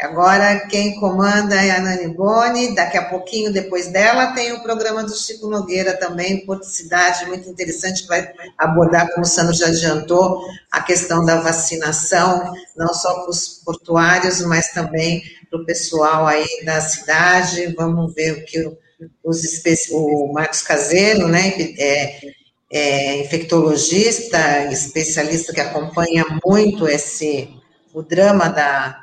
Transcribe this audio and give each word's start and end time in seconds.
Agora, 0.00 0.66
quem 0.68 0.98
comanda 0.98 1.54
é 1.54 1.72
a 1.72 1.80
Nani 1.80 2.08
Boni, 2.14 2.74
daqui 2.74 2.96
a 2.96 3.04
pouquinho, 3.04 3.52
depois 3.52 3.88
dela, 3.88 4.28
tem 4.32 4.52
o 4.52 4.62
programa 4.62 5.04
do 5.04 5.14
Chico 5.14 5.46
Nogueira 5.46 5.94
também, 5.94 6.44
Porto 6.46 6.64
Cidade, 6.64 7.26
muito 7.26 7.48
interessante, 7.50 8.06
vai 8.06 8.32
abordar, 8.56 9.10
como 9.12 9.26
o 9.26 9.28
Sandro 9.28 9.52
já 9.52 9.66
adiantou, 9.66 10.42
a 10.70 10.80
questão 10.80 11.24
da 11.24 11.40
vacinação, 11.40 12.52
não 12.74 12.94
só 12.94 13.20
para 13.20 13.30
os 13.30 13.60
portuários, 13.62 14.40
mas 14.40 14.72
também 14.72 15.22
para 15.50 15.60
o 15.60 15.66
pessoal 15.66 16.26
aí 16.26 16.46
da 16.64 16.80
cidade. 16.80 17.74
Vamos 17.76 18.14
ver 18.14 18.32
o 18.32 18.44
que 18.44 18.72
os, 19.22 19.42
o 19.90 20.32
Marcos 20.32 20.62
Caseiro, 20.62 21.28
né, 21.28 21.52
é, 21.78 22.20
é 22.72 23.20
infectologista, 23.20 24.64
especialista 24.72 25.52
que 25.52 25.60
acompanha 25.60 26.24
muito 26.44 26.88
esse, 26.88 27.50
o 27.92 28.02
drama 28.02 28.48
da 28.48 28.99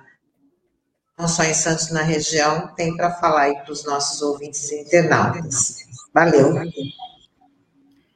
não 1.17 1.27
só 1.27 1.43
em 1.43 1.53
Santos, 1.53 1.89
na 1.89 2.03
região, 2.03 2.67
tem 2.75 2.95
para 2.95 3.11
falar 3.15 3.43
aí 3.43 3.55
para 3.63 3.71
os 3.71 3.83
nossos 3.83 4.21
ouvintes 4.21 4.71
internautas. 4.71 5.77
Valeu. 6.13 6.55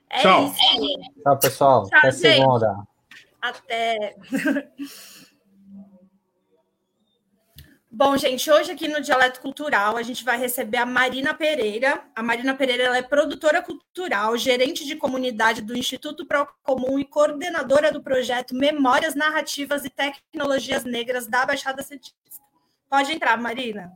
É 0.10 0.22
Tchau. 0.22 0.46
Isso. 0.46 0.56
Tchau, 1.24 1.40
pessoal. 1.40 1.90
Tchau, 1.90 1.98
Até 1.98 2.12
gente. 2.12 2.22
segunda. 2.22 2.88
Até. 3.42 4.16
Bom, 7.94 8.16
gente, 8.16 8.50
hoje 8.50 8.72
aqui 8.72 8.88
no 8.88 9.02
Dialeto 9.02 9.42
Cultural 9.42 9.98
a 9.98 10.02
gente 10.02 10.24
vai 10.24 10.38
receber 10.38 10.78
a 10.78 10.86
Marina 10.86 11.34
Pereira. 11.34 12.02
A 12.16 12.24
Marina 12.24 12.54
Pereira 12.54 12.84
ela 12.84 12.98
é 12.98 13.02
produtora 13.02 13.62
cultural, 13.62 14.38
gerente 14.38 14.86
de 14.86 14.96
comunidade 14.96 15.62
do 15.62 15.76
Instituto 15.76 16.26
Procomum 16.26 16.98
e 16.98 17.06
coordenadora 17.06 17.92
do 17.92 18.02
projeto 18.02 18.56
Memórias 18.56 19.14
Narrativas 19.14 19.84
e 19.84 19.90
Tecnologias 19.90 20.86
Negras 20.86 21.28
da 21.28 21.46
Baixada 21.46 21.84
Santista. 21.84 22.16
Pode 22.92 23.14
entrar, 23.14 23.38
Marina. 23.38 23.90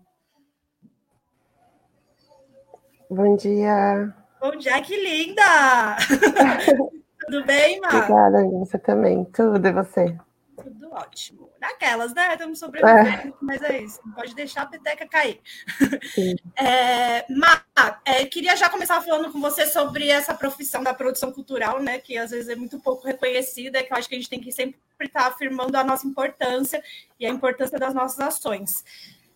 Bom 3.10 3.36
dia. 3.36 4.16
Bom 4.40 4.56
dia, 4.56 4.82
que 4.82 4.96
linda! 4.96 5.98
Tudo 7.28 7.44
bem, 7.44 7.82
Mar? 7.82 7.94
Obrigada, 7.94 8.50
você 8.52 8.80
também. 8.80 9.26
Tudo, 9.26 9.68
e 9.68 9.74
você? 9.74 10.18
Tudo 10.66 10.92
ótimo. 10.92 11.52
Naquelas, 11.62 12.12
né? 12.16 12.34
Estamos 12.34 12.58
sobrevivendo, 12.58 13.28
é. 13.30 13.34
mas 13.40 13.62
é 13.62 13.82
isso. 13.84 14.00
Não 14.04 14.14
pode 14.14 14.34
deixar 14.34 14.64
a 14.64 14.66
peteca 14.66 15.08
cair. 15.08 15.40
É, 16.58 17.26
Mar, 17.34 17.66
é, 18.06 18.26
queria 18.26 18.56
já 18.56 18.70
começar 18.70 19.02
falando 19.02 19.30
com 19.32 19.42
você 19.42 19.66
sobre 19.66 20.08
essa 20.08 20.34
profissão 20.34 20.82
da 20.82 20.94
produção 20.94 21.32
cultural, 21.32 21.82
né? 21.82 22.00
Que 22.00 22.18
às 22.18 22.32
vezes 22.32 22.48
é 22.48 22.56
muito 22.56 22.80
pouco 22.80 23.06
reconhecida, 23.06 23.84
que 23.84 23.92
eu 23.92 23.98
acho 23.98 24.08
que 24.08 24.16
a 24.16 24.18
gente 24.18 24.30
tem 24.30 24.40
que 24.40 24.52
sempre 24.52 24.80
estar 25.02 25.28
afirmando 25.28 25.78
a 25.78 25.84
nossa 25.84 26.08
importância 26.08 26.82
e 27.20 27.26
a 27.26 27.30
importância 27.30 27.78
das 27.78 27.94
nossas 27.94 28.20
ações. 28.20 28.84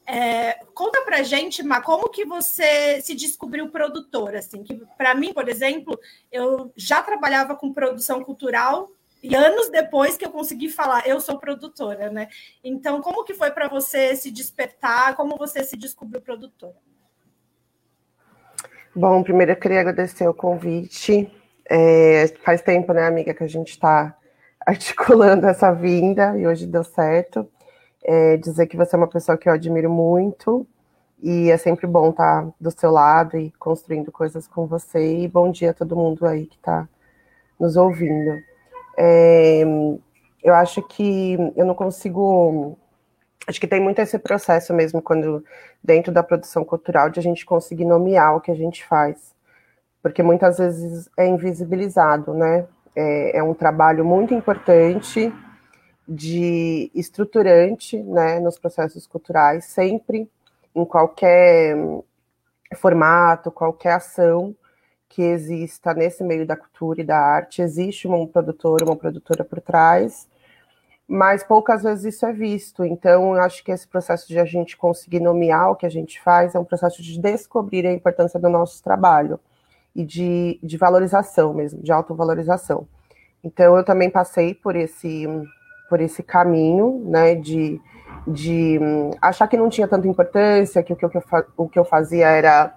É, 0.05 0.53
conta 0.73 1.01
pra 1.03 1.21
gente, 1.21 1.61
Má, 1.61 1.81
como 1.81 2.09
que 2.09 2.25
você 2.25 3.01
se 3.01 3.13
descobriu 3.13 3.69
produtora? 3.69 4.39
Assim, 4.39 4.63
que 4.63 4.81
para 4.97 5.13
mim, 5.13 5.33
por 5.33 5.47
exemplo, 5.49 5.99
eu 6.31 6.71
já 6.75 7.03
trabalhava 7.03 7.55
com 7.55 7.73
produção 7.73 8.23
cultural 8.23 8.89
e 9.21 9.35
anos 9.35 9.69
depois 9.69 10.15
que 10.15 10.25
eu 10.25 10.31
consegui 10.31 10.69
falar, 10.69 11.07
eu 11.07 11.19
sou 11.19 11.37
produtora, 11.37 12.09
né? 12.09 12.29
Então, 12.63 13.01
como 13.01 13.23
que 13.25 13.33
foi 13.33 13.51
para 13.51 13.67
você 13.67 14.15
se 14.15 14.31
despertar? 14.31 15.15
Como 15.15 15.37
você 15.37 15.63
se 15.63 15.75
descobriu 15.75 16.21
produtora? 16.21 16.75
Bom, 18.95 19.21
primeiro 19.21 19.51
eu 19.51 19.55
queria 19.55 19.81
agradecer 19.81 20.27
o 20.27 20.33
convite. 20.33 21.31
É, 21.69 22.27
faz 22.43 22.61
tempo, 22.61 22.93
né, 22.93 23.05
amiga, 23.05 23.33
que 23.33 23.43
a 23.43 23.47
gente 23.47 23.69
está 23.69 24.15
articulando 24.65 25.47
essa 25.47 25.71
vinda 25.71 26.37
e 26.37 26.47
hoje 26.47 26.65
deu 26.65 26.83
certo. 26.83 27.47
É, 28.01 28.37
dizer 28.37 28.67
que 28.67 28.77
você 28.77 28.95
é 28.95 28.97
uma 28.97 29.07
pessoa 29.07 29.37
que 29.37 29.49
eu 29.49 29.53
admiro 29.53 29.89
muito 29.89 30.65
e 31.21 31.51
é 31.51 31.57
sempre 31.57 31.85
bom 31.85 32.11
estar 32.11 32.49
do 32.59 32.71
seu 32.71 32.89
lado 32.89 33.37
e 33.37 33.51
construindo 33.59 34.11
coisas 34.11 34.47
com 34.47 34.65
você. 34.65 35.23
E 35.23 35.27
bom 35.27 35.51
dia 35.51 35.71
a 35.71 35.73
todo 35.73 35.95
mundo 35.95 36.25
aí 36.25 36.45
que 36.45 36.55
está 36.55 36.87
nos 37.59 37.75
ouvindo. 37.75 38.48
É, 39.01 39.63
eu 40.43 40.53
acho 40.53 40.81
que 40.83 41.37
eu 41.55 41.65
não 41.65 41.73
consigo. 41.73 42.77
Acho 43.47 43.59
que 43.59 43.67
tem 43.67 43.79
muito 43.79 43.99
esse 43.99 44.19
processo 44.19 44.73
mesmo, 44.73 45.01
quando 45.01 45.43
dentro 45.83 46.11
da 46.11 46.21
produção 46.21 46.65
cultural, 46.65 47.09
de 47.09 47.19
a 47.19 47.23
gente 47.23 47.45
conseguir 47.45 47.85
nomear 47.85 48.35
o 48.35 48.41
que 48.41 48.51
a 48.51 48.55
gente 48.55 48.85
faz. 48.85 49.33
Porque 50.03 50.21
muitas 50.21 50.57
vezes 50.57 51.09
é 51.17 51.25
invisibilizado, 51.27 52.33
né? 52.33 52.67
É, 52.95 53.37
é 53.37 53.43
um 53.43 53.53
trabalho 53.53 54.03
muito 54.03 54.33
importante, 54.33 55.31
de 56.07 56.91
estruturante, 56.95 58.01
né, 58.01 58.39
nos 58.39 58.57
processos 58.57 59.05
culturais, 59.05 59.65
sempre, 59.65 60.27
em 60.73 60.83
qualquer 60.83 61.75
formato, 62.75 63.51
qualquer 63.51 63.93
ação 63.93 64.55
que 65.09 65.23
exista 65.23 65.93
nesse 65.93 66.23
meio 66.23 66.45
da 66.45 66.55
cultura 66.55 67.01
e 67.01 67.03
da 67.03 67.19
arte, 67.19 67.61
existe 67.63 68.07
um 68.07 68.27
produtor, 68.27 68.83
uma 68.83 68.95
produtora 68.95 69.43
por 69.43 69.59
trás, 69.59 70.29
mas 71.07 71.43
poucas 71.43 71.81
vezes 71.81 72.13
isso 72.13 72.25
é 72.27 72.31
visto. 72.31 72.85
Então, 72.85 73.35
eu 73.35 73.41
acho 73.41 73.63
que 73.63 73.71
esse 73.71 73.87
processo 73.87 74.27
de 74.27 74.39
a 74.39 74.45
gente 74.45 74.77
conseguir 74.77 75.19
nomear 75.19 75.71
o 75.71 75.75
que 75.75 75.87
a 75.87 75.89
gente 75.89 76.21
faz 76.21 76.53
é 76.53 76.59
um 76.59 76.63
processo 76.63 77.01
de 77.01 77.19
descobrir 77.19 77.87
a 77.87 77.91
importância 77.91 78.39
do 78.39 78.47
nosso 78.47 78.83
trabalho 78.83 79.39
e 79.95 80.05
de, 80.05 80.59
de 80.61 80.77
valorização 80.77 81.51
mesmo, 81.53 81.81
de 81.81 81.91
autovalorização. 81.91 82.87
Então, 83.43 83.75
eu 83.75 83.83
também 83.83 84.11
passei 84.11 84.53
por 84.53 84.75
esse, 84.75 85.25
por 85.89 85.99
esse 85.99 86.21
caminho, 86.21 87.03
né, 87.05 87.33
de, 87.33 87.81
de 88.27 88.77
hum, 88.79 89.09
achar 89.19 89.47
que 89.47 89.57
não 89.57 89.69
tinha 89.69 89.87
tanta 89.87 90.07
importância, 90.07 90.83
que 90.83 90.93
o 90.93 90.95
que 90.95 91.05
eu, 91.05 91.11
o 91.57 91.67
que 91.67 91.79
eu 91.79 91.85
fazia 91.85 92.27
era, 92.27 92.75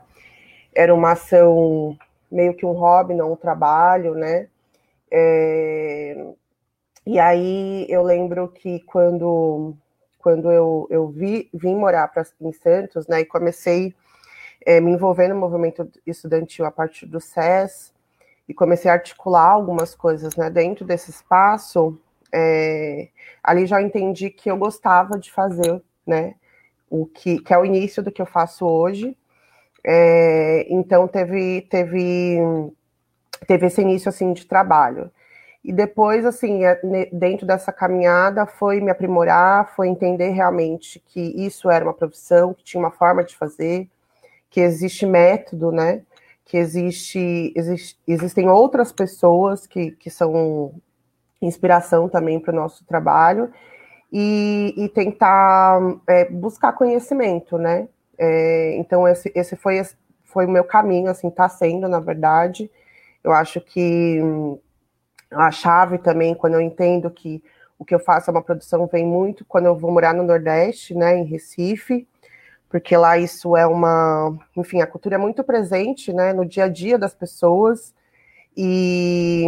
era 0.74 0.94
uma 0.94 1.12
ação 1.12 1.98
meio 2.32 2.54
que 2.54 2.66
um 2.66 2.72
hobby, 2.72 3.14
não 3.14 3.32
um 3.32 3.36
trabalho, 3.36 4.14
né? 4.14 4.48
É... 5.10 6.16
E 7.06 7.18
aí 7.18 7.86
eu 7.88 8.02
lembro 8.02 8.48
que 8.48 8.80
quando, 8.80 9.74
quando 10.18 10.50
eu, 10.50 10.86
eu 10.90 11.08
vi, 11.08 11.50
vim 11.52 11.74
morar 11.74 12.08
pra, 12.08 12.24
em 12.40 12.52
Santos, 12.52 13.06
né, 13.08 13.20
e 13.20 13.24
comecei 13.24 13.94
é, 14.64 14.80
me 14.80 14.92
envolver 14.92 15.28
no 15.28 15.34
movimento 15.34 15.90
estudantil 16.06 16.64
a 16.64 16.70
partir 16.70 17.06
do 17.06 17.20
SES, 17.20 17.92
e 18.48 18.54
comecei 18.54 18.90
a 18.90 18.94
articular 18.94 19.50
algumas 19.50 19.94
coisas 19.94 20.36
né, 20.36 20.48
dentro 20.50 20.84
desse 20.84 21.10
espaço, 21.10 21.98
é, 22.32 23.08
ali 23.42 23.66
já 23.66 23.82
entendi 23.82 24.30
que 24.30 24.50
eu 24.50 24.56
gostava 24.56 25.18
de 25.18 25.30
fazer, 25.30 25.82
né, 26.06 26.36
o 26.88 27.06
que, 27.06 27.40
que 27.40 27.52
é 27.52 27.58
o 27.58 27.64
início 27.64 28.02
do 28.02 28.12
que 28.12 28.22
eu 28.22 28.26
faço 28.26 28.66
hoje, 28.66 29.16
é, 29.84 30.66
então 30.70 31.08
teve, 31.08 31.62
teve, 31.62 32.38
teve 33.46 33.66
esse 33.66 33.80
início 33.80 34.08
assim 34.08 34.32
de 34.32 34.46
trabalho. 34.46 35.10
E 35.64 35.72
depois, 35.72 36.26
assim, 36.26 36.64
é, 36.64 36.80
dentro 37.12 37.46
dessa 37.46 37.72
caminhada, 37.72 38.46
foi 38.46 38.80
me 38.80 38.90
aprimorar, 38.90 39.74
foi 39.76 39.88
entender 39.88 40.30
realmente 40.30 41.00
que 41.06 41.20
isso 41.20 41.70
era 41.70 41.84
uma 41.84 41.94
profissão, 41.94 42.52
que 42.52 42.64
tinha 42.64 42.80
uma 42.82 42.90
forma 42.90 43.22
de 43.22 43.36
fazer, 43.36 43.88
que 44.50 44.60
existe 44.60 45.06
método, 45.06 45.70
né? 45.70 46.02
Que 46.44 46.56
existe, 46.56 47.52
existe 47.56 47.98
existem 48.06 48.48
outras 48.48 48.92
pessoas 48.92 49.66
que, 49.66 49.92
que 49.92 50.10
são 50.10 50.74
inspiração 51.40 52.08
também 52.08 52.40
para 52.40 52.52
o 52.52 52.56
nosso 52.56 52.84
trabalho, 52.84 53.52
e, 54.12 54.74
e 54.76 54.88
tentar 54.90 55.80
é, 56.08 56.24
buscar 56.26 56.72
conhecimento, 56.72 57.56
né? 57.56 57.88
É, 58.18 58.76
então, 58.76 59.06
esse, 59.08 59.32
esse 59.34 59.56
foi, 59.56 59.82
foi 60.24 60.46
o 60.46 60.50
meu 60.50 60.64
caminho, 60.64 61.10
assim, 61.10 61.28
está 61.28 61.48
sendo, 61.48 61.88
na 61.88 62.00
verdade. 62.00 62.70
Eu 63.24 63.32
acho 63.32 63.60
que 63.60 64.20
a 65.30 65.50
chave 65.50 65.98
também, 65.98 66.34
quando 66.34 66.54
eu 66.54 66.60
entendo 66.60 67.10
que 67.10 67.42
o 67.78 67.84
que 67.84 67.94
eu 67.94 67.98
faço 67.98 68.30
é 68.30 68.32
uma 68.32 68.42
produção, 68.42 68.86
vem 68.86 69.04
muito 69.04 69.44
quando 69.44 69.66
eu 69.66 69.76
vou 69.76 69.90
morar 69.90 70.14
no 70.14 70.22
Nordeste, 70.22 70.94
né, 70.94 71.16
em 71.16 71.24
Recife, 71.24 72.06
porque 72.68 72.96
lá 72.96 73.18
isso 73.18 73.56
é 73.56 73.66
uma. 73.66 74.38
Enfim, 74.56 74.80
a 74.80 74.86
cultura 74.86 75.16
é 75.16 75.18
muito 75.18 75.42
presente, 75.44 76.12
né, 76.12 76.32
no 76.32 76.46
dia 76.46 76.64
a 76.64 76.68
dia 76.68 76.96
das 76.98 77.14
pessoas, 77.14 77.92
e 78.56 79.46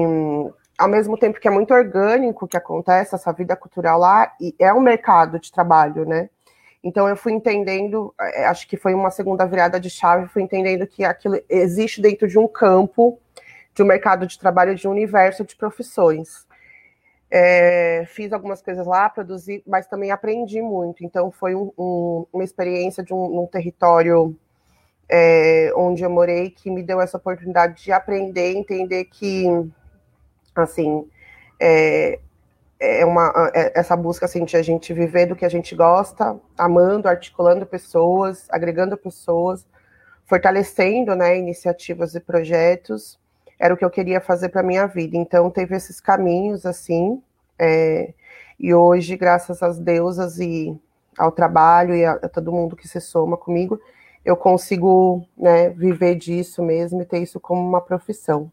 ao 0.76 0.88
mesmo 0.88 1.16
tempo 1.16 1.38
que 1.40 1.48
é 1.48 1.50
muito 1.50 1.72
orgânico 1.72 2.48
que 2.48 2.56
acontece 2.56 3.14
essa 3.14 3.32
vida 3.32 3.54
cultural 3.56 3.98
lá, 4.00 4.32
e 4.40 4.54
é 4.58 4.72
um 4.74 4.80
mercado 4.80 5.38
de 5.38 5.52
trabalho, 5.52 6.04
né? 6.04 6.28
Então 6.84 7.08
eu 7.08 7.16
fui 7.16 7.32
entendendo, 7.32 8.14
é, 8.20 8.44
acho 8.44 8.68
que 8.68 8.76
foi 8.76 8.92
uma 8.92 9.10
segunda 9.10 9.46
virada 9.46 9.80
de 9.80 9.88
chave, 9.88 10.28
fui 10.28 10.42
entendendo 10.42 10.86
que 10.86 11.02
aquilo 11.02 11.40
existe 11.48 12.02
dentro 12.02 12.28
de 12.28 12.38
um 12.38 12.46
campo, 12.46 13.18
de 13.74 13.82
um 13.82 13.86
mercado 13.86 14.26
de 14.26 14.38
trabalho, 14.38 14.74
de 14.74 14.86
um 14.86 14.90
universo 14.90 15.44
de 15.44 15.56
profissões. 15.56 16.46
É, 17.30 18.04
fiz 18.08 18.32
algumas 18.34 18.60
coisas 18.60 18.86
lá, 18.86 19.08
produzi, 19.08 19.62
mas 19.66 19.86
também 19.86 20.10
aprendi 20.10 20.60
muito. 20.60 21.02
Então 21.02 21.30
foi 21.30 21.54
um, 21.54 21.72
um, 21.78 22.26
uma 22.30 22.44
experiência 22.44 23.02
de 23.02 23.14
um, 23.14 23.40
um 23.42 23.46
território 23.46 24.36
é, 25.08 25.72
onde 25.74 26.02
eu 26.02 26.10
morei 26.10 26.50
que 26.50 26.70
me 26.70 26.82
deu 26.82 27.00
essa 27.00 27.16
oportunidade 27.16 27.82
de 27.82 27.92
aprender, 27.92 28.54
entender 28.54 29.06
que, 29.06 29.46
assim, 30.54 31.08
é, 31.58 32.20
é 32.80 33.04
uma 33.04 33.50
é 33.54 33.78
essa 33.78 33.96
busca 33.96 34.26
assim 34.26 34.44
de 34.44 34.56
a 34.56 34.62
gente 34.62 34.92
viver 34.92 35.26
do 35.26 35.36
que 35.36 35.44
a 35.44 35.48
gente 35.48 35.74
gosta, 35.74 36.38
amando, 36.58 37.08
articulando 37.08 37.66
pessoas, 37.66 38.46
agregando 38.50 38.96
pessoas, 38.96 39.66
fortalecendo, 40.26 41.14
né, 41.14 41.36
iniciativas 41.38 42.14
e 42.14 42.20
projetos, 42.20 43.18
era 43.58 43.72
o 43.72 43.76
que 43.76 43.84
eu 43.84 43.90
queria 43.90 44.20
fazer 44.20 44.48
para 44.48 44.62
minha 44.62 44.86
vida. 44.86 45.16
Então 45.16 45.50
teve 45.50 45.76
esses 45.76 46.00
caminhos 46.00 46.66
assim, 46.66 47.22
é, 47.58 48.12
e 48.58 48.74
hoje, 48.74 49.16
graças 49.16 49.62
às 49.62 49.78
deusas 49.78 50.38
e 50.38 50.78
ao 51.18 51.32
trabalho 51.32 51.94
e 51.94 52.04
a, 52.04 52.12
a 52.12 52.28
todo 52.28 52.52
mundo 52.52 52.76
que 52.76 52.88
se 52.88 53.00
soma 53.00 53.36
comigo, 53.36 53.80
eu 54.24 54.36
consigo 54.36 55.24
né, 55.36 55.70
viver 55.70 56.14
disso 56.14 56.62
mesmo 56.62 57.02
e 57.02 57.04
ter 57.04 57.18
isso 57.18 57.38
como 57.38 57.60
uma 57.60 57.80
profissão. 57.80 58.50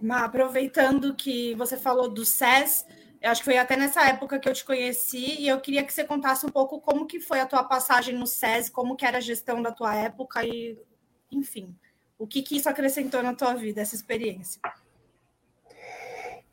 Ma, 0.00 0.24
aproveitando 0.24 1.14
que 1.14 1.54
você 1.54 1.76
falou 1.76 2.08
do 2.08 2.24
SES, 2.24 2.86
eu 3.20 3.30
acho 3.30 3.42
que 3.42 3.44
foi 3.44 3.58
até 3.58 3.76
nessa 3.76 4.08
época 4.08 4.38
que 4.38 4.48
eu 4.48 4.54
te 4.54 4.64
conheci 4.64 5.36
e 5.40 5.48
eu 5.48 5.60
queria 5.60 5.84
que 5.84 5.92
você 5.92 6.04
contasse 6.04 6.46
um 6.46 6.48
pouco 6.48 6.80
como 6.80 7.06
que 7.06 7.20
foi 7.20 7.40
a 7.40 7.46
tua 7.46 7.62
passagem 7.62 8.14
no 8.14 8.26
SES, 8.26 8.70
como 8.70 8.96
que 8.96 9.04
era 9.04 9.18
a 9.18 9.20
gestão 9.20 9.60
da 9.60 9.72
tua 9.72 9.94
época 9.94 10.44
e, 10.44 10.78
enfim, 11.30 11.74
o 12.18 12.26
que, 12.26 12.42
que 12.42 12.56
isso 12.56 12.68
acrescentou 12.68 13.22
na 13.22 13.34
tua 13.34 13.54
vida, 13.54 13.80
essa 13.80 13.94
experiência. 13.94 14.60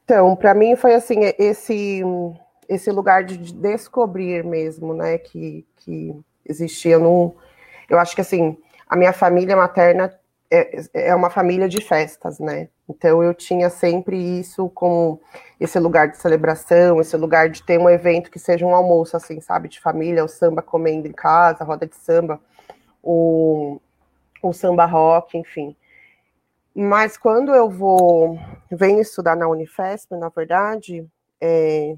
Então, 0.03 0.35
para 0.35 0.53
mim 0.53 0.75
foi 0.75 0.93
assim, 0.93 1.19
esse 1.37 2.01
esse 2.67 2.91
lugar 2.91 3.23
de 3.23 3.37
descobrir 3.53 4.43
mesmo, 4.43 4.93
né, 4.93 5.17
que, 5.17 5.65
que 5.77 6.13
existia 6.45 6.99
num... 6.99 7.33
Eu 7.89 7.97
acho 7.97 8.13
que, 8.13 8.21
assim, 8.21 8.57
a 8.87 8.95
minha 8.95 9.13
família 9.13 9.55
materna 9.55 10.13
é, 10.51 11.09
é 11.09 11.15
uma 11.15 11.29
família 11.29 11.67
de 11.67 11.81
festas, 11.81 12.39
né? 12.39 12.69
Então 12.89 13.21
eu 13.21 13.33
tinha 13.33 13.69
sempre 13.69 14.17
isso 14.17 14.69
como 14.69 15.19
esse 15.59 15.77
lugar 15.79 16.09
de 16.09 16.17
celebração, 16.17 17.01
esse 17.01 17.15
lugar 17.17 17.49
de 17.49 17.63
ter 17.63 17.77
um 17.77 17.89
evento 17.89 18.31
que 18.31 18.39
seja 18.39 18.65
um 18.65 18.73
almoço, 18.73 19.17
assim, 19.17 19.41
sabe, 19.41 19.67
de 19.67 19.79
família, 19.79 20.23
o 20.23 20.27
samba 20.27 20.61
comendo 20.61 21.07
em 21.07 21.11
casa, 21.11 21.63
roda 21.63 21.85
de 21.85 21.95
samba, 21.95 22.39
o, 23.03 23.79
o 24.41 24.53
samba 24.53 24.85
rock, 24.85 25.37
enfim. 25.37 25.75
Mas 26.73 27.17
quando 27.17 27.53
eu 27.53 27.69
vou, 27.69 28.39
venho 28.71 29.01
estudar 29.01 29.35
na 29.35 29.47
Unifesp, 29.47 30.15
na 30.15 30.29
verdade, 30.29 31.05
é, 31.41 31.95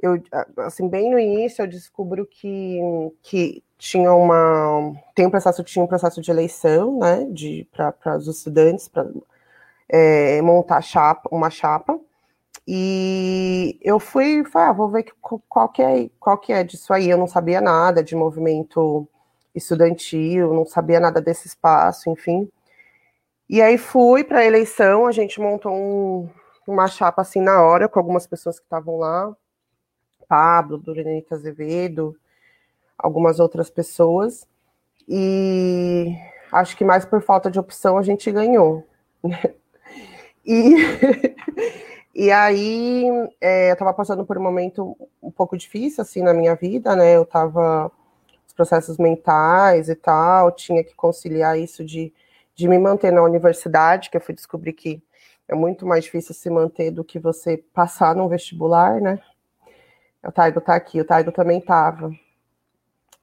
eu, 0.00 0.22
assim, 0.58 0.88
bem 0.88 1.10
no 1.10 1.18
início 1.18 1.62
eu 1.62 1.66
descubro 1.66 2.26
que, 2.26 2.80
que 3.22 3.64
tinha 3.76 4.12
uma, 4.12 4.92
tem 5.14 5.26
um 5.26 5.30
processo, 5.30 5.62
tinha 5.64 5.84
um 5.84 5.88
processo 5.88 6.20
de 6.20 6.30
eleição, 6.30 6.98
né, 6.98 7.26
de, 7.30 7.68
para 7.72 8.16
os 8.16 8.26
estudantes, 8.28 8.88
para 8.88 9.08
é, 9.88 10.40
montar 10.42 10.80
chapa, 10.82 11.28
uma 11.32 11.50
chapa, 11.50 11.98
e 12.66 13.78
eu 13.82 13.98
fui, 13.98 14.44
falei, 14.44 14.68
ah, 14.68 14.72
vou 14.72 14.90
ver 14.90 15.06
qual, 15.48 15.68
que 15.70 15.82
é, 15.82 16.10
qual 16.20 16.38
que 16.38 16.52
é 16.52 16.62
disso 16.64 16.92
aí, 16.92 17.08
eu 17.08 17.18
não 17.18 17.26
sabia 17.26 17.60
nada 17.60 18.02
de 18.02 18.14
movimento 18.14 19.08
estudantil, 19.54 20.52
não 20.54 20.66
sabia 20.66 21.00
nada 21.00 21.20
desse 21.20 21.48
espaço, 21.48 22.10
enfim, 22.10 22.48
e 23.48 23.62
aí 23.62 23.78
fui 23.78 24.22
para 24.24 24.40
a 24.40 24.44
eleição, 24.44 25.06
a 25.06 25.12
gente 25.12 25.40
montou 25.40 25.72
um, 25.72 26.28
uma 26.66 26.86
chapa 26.86 27.22
assim 27.22 27.40
na 27.40 27.62
hora, 27.62 27.88
com 27.88 27.98
algumas 27.98 28.26
pessoas 28.26 28.58
que 28.58 28.66
estavam 28.66 28.98
lá, 28.98 29.34
Pablo, 30.28 30.78
Dorenita 30.78 31.34
Azevedo, 31.34 32.14
algumas 32.98 33.40
outras 33.40 33.70
pessoas. 33.70 34.46
E 35.08 36.14
acho 36.52 36.76
que 36.76 36.84
mais 36.84 37.04
por 37.04 37.22
falta 37.22 37.50
de 37.50 37.58
opção 37.58 37.96
a 37.96 38.02
gente 38.02 38.30
ganhou. 38.30 38.86
E, 40.50 40.76
e 42.14 42.30
aí 42.30 43.04
é, 43.38 43.68
eu 43.68 43.74
estava 43.74 43.92
passando 43.92 44.24
por 44.24 44.38
um 44.38 44.42
momento 44.42 44.96
um 45.22 45.30
pouco 45.30 45.58
difícil 45.58 46.00
assim 46.00 46.22
na 46.22 46.32
minha 46.32 46.54
vida, 46.54 46.96
né? 46.96 47.14
Eu 47.14 47.22
estava 47.24 47.92
os 48.46 48.54
processos 48.54 48.96
mentais 48.96 49.90
e 49.90 49.94
tal, 49.94 50.50
tinha 50.52 50.82
que 50.82 50.94
conciliar 50.94 51.58
isso 51.58 51.84
de, 51.84 52.14
de 52.54 52.66
me 52.66 52.78
manter 52.78 53.12
na 53.12 53.22
universidade, 53.22 54.08
que 54.08 54.16
eu 54.16 54.22
fui 54.22 54.34
descobrir 54.34 54.72
que 54.72 55.02
é 55.46 55.54
muito 55.54 55.86
mais 55.86 56.04
difícil 56.04 56.34
se 56.34 56.48
manter 56.48 56.90
do 56.90 57.04
que 57.04 57.18
você 57.18 57.58
passar 57.74 58.14
num 58.16 58.28
vestibular, 58.28 59.00
né? 59.02 59.18
O 60.24 60.32
Taigo 60.32 60.60
tá 60.60 60.74
aqui, 60.74 61.00
o 61.00 61.04
Taigo 61.04 61.32
também 61.32 61.60
tava. 61.60 62.10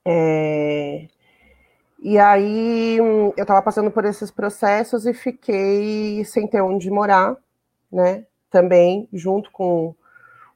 É... 0.06 1.08
E 2.00 2.18
aí 2.20 2.98
eu 2.98 3.34
estava 3.38 3.62
passando 3.62 3.90
por 3.90 4.06
esses 4.06 4.30
processos 4.30 5.06
e 5.06 5.14
fiquei 5.14 6.24
sem 6.26 6.48
ter 6.48 6.62
onde 6.62 6.90
morar, 6.92 7.36
né? 7.92 8.26
Também 8.50 9.10
junto 9.12 9.52
com, 9.52 9.96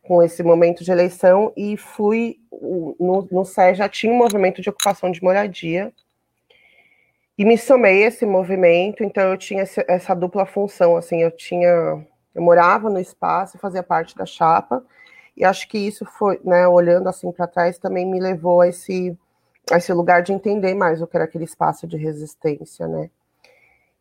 com 0.04 0.22
esse 0.22 0.44
momento 0.44 0.84
de 0.84 0.92
eleição 0.92 1.52
e 1.58 1.76
fui 1.76 2.40
no, 3.00 3.28
no 3.32 3.46
SE 3.46 3.74
já 3.74 3.90
tinha 3.90 4.14
um 4.14 4.18
movimento 4.18 4.62
de 4.62 4.70
ocupação 4.70 5.12
de 5.12 5.24
moradia 5.24 5.92
e 7.38 7.46
me 7.46 7.58
somei 7.58 8.04
a 8.04 8.08
esse 8.08 8.26
movimento, 8.26 9.04
então 9.04 9.32
eu 9.32 9.38
tinha 9.38 9.64
essa 9.88 10.14
dupla 10.14 10.46
função, 10.46 10.98
assim, 10.98 11.24
eu 11.24 11.32
tinha 11.32 12.06
eu 12.36 12.44
morava 12.44 12.90
no 12.90 13.00
espaço, 13.00 13.58
fazia 13.58 13.82
parte 13.82 14.16
da 14.16 14.26
chapa 14.26 14.86
e 15.40 15.46
acho 15.46 15.70
que 15.70 15.78
isso 15.78 16.04
foi, 16.04 16.38
né, 16.44 16.68
olhando 16.68 17.08
assim 17.08 17.32
para 17.32 17.48
trás, 17.48 17.78
também 17.78 18.06
me 18.06 18.20
levou 18.20 18.60
a 18.60 18.68
esse, 18.68 19.18
a 19.72 19.78
esse 19.78 19.94
lugar 19.94 20.22
de 20.22 20.34
entender 20.34 20.74
mais 20.74 21.02
o 21.02 21.08
que 21.08 21.16
era 21.16 21.24
aquele 21.24 21.46
espaço 21.46 21.88
de 21.88 21.96
resistência, 21.96 22.86
né? 22.90 23.10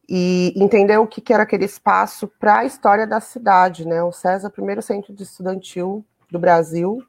E 0.09 0.53
entender 0.57 0.97
o 0.99 1.07
que, 1.07 1.33
era 1.33 1.45
aquele 1.45 1.67
espaço 1.67 2.27
para 2.27 2.61
a 2.61 2.65
história 2.65 3.07
da 3.07 3.21
cidade, 3.21 3.87
né? 3.87 4.03
O 4.03 4.11
César, 4.11 4.51
primeiro 4.51 4.83
centro 4.83 5.15
de 5.15 5.23
estudantil 5.23 6.05
do 6.29 6.41
Brasil, 6.41 7.05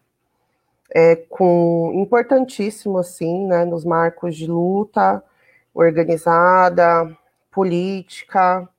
é, 0.93 1.15
com 1.15 1.91
importantíssimo 1.95 2.99
assim, 2.99 3.47
né, 3.47 3.65
nos 3.65 3.83
marcos 3.83 4.35
de 4.35 4.45
luta 4.45 5.23
organizada, 5.73 7.17
política. 7.49 8.69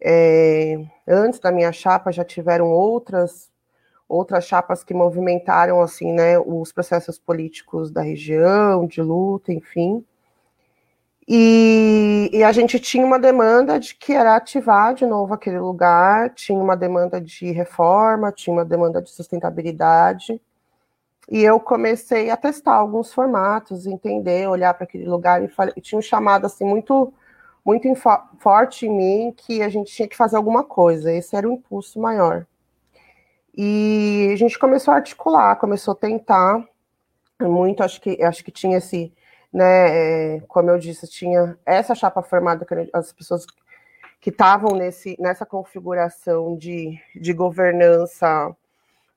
É, 0.00 0.80
antes 1.06 1.38
da 1.38 1.52
minha 1.52 1.70
chapa 1.70 2.10
já 2.10 2.24
tiveram 2.24 2.66
outras 2.66 3.47
outras 4.08 4.46
chapas 4.46 4.82
que 4.82 4.94
movimentaram 4.94 5.82
assim, 5.82 6.12
né, 6.12 6.38
os 6.38 6.72
processos 6.72 7.18
políticos 7.18 7.90
da 7.90 8.02
região, 8.02 8.86
de 8.86 9.02
luta, 9.02 9.52
enfim. 9.52 10.04
E, 11.30 12.30
e, 12.32 12.42
a 12.42 12.52
gente 12.52 12.80
tinha 12.80 13.04
uma 13.04 13.18
demanda 13.18 13.78
de 13.78 13.94
que 13.94 14.14
era 14.14 14.34
ativar 14.34 14.94
de 14.94 15.04
novo 15.04 15.34
aquele 15.34 15.58
lugar, 15.58 16.30
tinha 16.30 16.58
uma 16.58 16.74
demanda 16.74 17.20
de 17.20 17.50
reforma, 17.52 18.32
tinha 18.32 18.54
uma 18.54 18.64
demanda 18.64 19.02
de 19.02 19.10
sustentabilidade. 19.10 20.40
E 21.30 21.42
eu 21.44 21.60
comecei 21.60 22.30
a 22.30 22.36
testar 22.36 22.74
alguns 22.74 23.12
formatos, 23.12 23.86
entender, 23.86 24.48
olhar 24.48 24.72
para 24.72 24.84
aquele 24.84 25.06
lugar 25.06 25.42
e, 25.44 25.48
falei, 25.48 25.74
e 25.76 25.80
tinha 25.82 25.98
um 25.98 26.02
chamado 26.02 26.46
assim 26.46 26.64
muito 26.64 27.12
muito 27.64 27.86
forte 28.38 28.86
em 28.86 28.90
mim 28.96 29.34
que 29.36 29.60
a 29.62 29.68
gente 29.68 29.92
tinha 29.92 30.08
que 30.08 30.16
fazer 30.16 30.36
alguma 30.36 30.64
coisa. 30.64 31.12
Esse 31.12 31.36
era 31.36 31.46
o 31.46 31.52
impulso 31.52 32.00
maior. 32.00 32.46
E 33.60 34.30
a 34.32 34.36
gente 34.36 34.56
começou 34.56 34.94
a 34.94 34.98
articular, 34.98 35.56
começou 35.56 35.90
a 35.90 35.96
tentar 35.96 36.64
muito, 37.42 37.82
acho 37.82 38.00
que 38.00 38.22
acho 38.22 38.44
que 38.44 38.52
tinha 38.52 38.78
esse, 38.78 39.12
né, 39.52 40.36
é, 40.36 40.40
como 40.46 40.70
eu 40.70 40.78
disse, 40.78 41.08
tinha 41.08 41.58
essa 41.66 41.92
chapa 41.92 42.22
formada 42.22 42.64
as 42.92 43.12
pessoas 43.12 43.44
que 44.20 44.30
estavam 44.30 44.76
nesse 44.76 45.16
nessa 45.18 45.44
configuração 45.44 46.56
de, 46.56 47.00
de 47.16 47.32
governança 47.32 48.54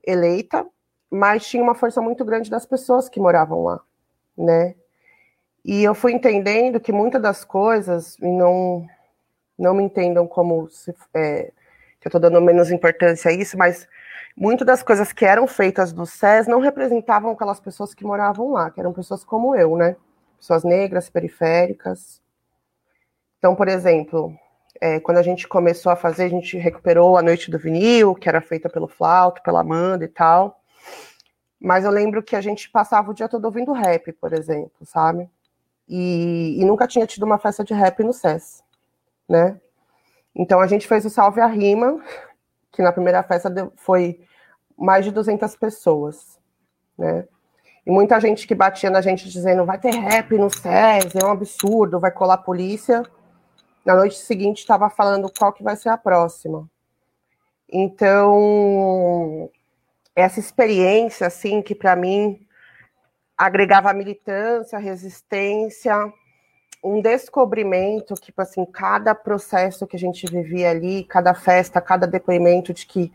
eleita, 0.04 0.66
mas 1.08 1.46
tinha 1.46 1.62
uma 1.62 1.76
força 1.76 2.02
muito 2.02 2.26
grande 2.26 2.50
das 2.50 2.66
pessoas 2.66 3.08
que 3.08 3.20
moravam 3.20 3.64
lá, 3.64 3.80
né? 4.36 4.74
E 5.64 5.84
eu 5.84 5.94
fui 5.94 6.14
entendendo 6.14 6.80
que 6.80 6.92
muitas 6.92 7.22
das 7.22 7.46
coisas, 7.46 8.18
e 8.18 8.26
não, 8.26 8.88
não 9.56 9.76
me 9.76 9.84
entendam 9.84 10.26
como 10.26 10.68
se, 10.72 10.96
é, 11.14 11.52
que 12.00 12.08
eu 12.08 12.10
estou 12.10 12.20
dando 12.22 12.42
menos 12.42 12.72
importância 12.72 13.30
a 13.30 13.34
isso, 13.34 13.56
mas 13.56 13.88
muitas 14.42 14.66
das 14.66 14.82
coisas 14.82 15.14
que 15.14 15.24
eram 15.24 15.46
feitas 15.46 15.94
do 15.94 16.04
SES 16.04 16.48
não 16.48 16.60
representavam 16.60 17.32
aquelas 17.32 17.60
pessoas 17.60 17.94
que 17.94 18.04
moravam 18.04 18.52
lá, 18.52 18.72
que 18.72 18.80
eram 18.80 18.92
pessoas 18.92 19.24
como 19.24 19.56
eu, 19.56 19.78
né? 19.78 19.96
Pessoas 20.40 20.64
negras, 20.64 21.12
periféricas. 21.12 22.20
Então, 23.38 23.56
por 23.56 23.68
exemplo, 23.68 24.36
é, 24.82 25.00
quando 25.00 25.20
a 25.20 25.22
gente 25.22 25.48
começou 25.48 25.92
a 25.92 25.96
fazer, 25.96 26.24
a 26.24 26.30
gente 26.30 26.58
recuperou 26.58 27.18
a 27.18 27.22
Noite 27.22 27.52
do 27.52 27.60
Vinil, 27.60 28.16
que 28.16 28.28
era 28.28 28.42
feita 28.42 28.68
pelo 28.68 28.88
Flauto, 28.88 29.44
pela 29.44 29.62
Amanda 29.62 30.06
e 30.06 30.08
tal. 30.08 30.60
Mas 31.60 31.86
eu 31.86 31.92
lembro 31.92 32.24
que 32.24 32.36
a 32.36 32.42
gente 32.42 32.68
passava 32.68 33.12
o 33.12 33.14
dia 33.14 33.30
todo 33.30 33.46
ouvindo 33.46 33.72
rap, 33.72 34.12
por 34.14 34.34
exemplo, 34.34 34.84
sabe? 34.84 35.30
E, 35.88 36.60
e 36.60 36.66
nunca 36.66 36.88
tinha 36.88 37.06
tido 37.06 37.28
uma 37.28 37.38
festa 37.38 37.64
de 37.64 37.76
rap 37.76 38.04
no 38.04 38.12
SES, 38.12 38.64
né? 39.30 39.62
Então 40.34 40.60
a 40.60 40.66
gente 40.66 40.88
fez 40.88 41.06
o 41.06 41.12
Salve 41.12 41.42
a 41.42 41.46
Rima, 41.46 42.04
que 42.72 42.82
na 42.82 42.92
primeira 42.92 43.22
festa 43.22 43.72
foi 43.76 44.20
mais 44.78 45.06
de 45.06 45.12
200 45.12 45.56
pessoas, 45.56 46.40
né? 46.98 47.26
E 47.86 47.92
muita 47.92 48.20
gente 48.20 48.46
que 48.48 48.54
batia 48.54 48.90
na 48.90 49.02
gente 49.02 49.28
dizendo 49.30 49.66
vai 49.66 49.80
ter 49.80 49.92
rap 49.92 50.38
no 50.38 50.50
SES, 50.50 51.16
é 51.16 51.26
um 51.26 51.32
absurdo, 51.32 52.00
vai 52.00 52.12
colar 52.12 52.36
a 52.36 52.38
polícia. 52.38 53.04
Na 53.84 53.96
noite 53.96 54.16
seguinte 54.16 54.60
estava 54.60 54.90
falando 54.90 55.32
qual 55.38 55.52
que 55.52 55.64
vai 55.64 55.76
ser 55.76 55.90
a 55.90 55.98
próxima. 55.98 56.70
Então, 57.68 59.50
essa 60.16 60.40
experiência, 60.40 61.26
assim, 61.26 61.62
que 61.62 61.74
para 61.74 61.96
mim 61.96 62.46
agregava 63.38 63.92
militância, 63.94 64.78
resistência, 64.78 65.96
um 66.84 67.02
descobrimento 67.02 68.14
que, 68.16 68.28
tipo 68.28 68.42
assim, 68.42 68.66
cada 68.66 69.16
processo 69.16 69.88
que 69.88 69.96
a 69.96 70.00
gente 70.00 70.26
vivia 70.28 70.70
ali, 70.70 71.04
cada 71.04 71.34
festa, 71.34 71.80
cada 71.82 72.06
depoimento 72.06 72.74
de 72.74 72.86
que, 72.86 73.12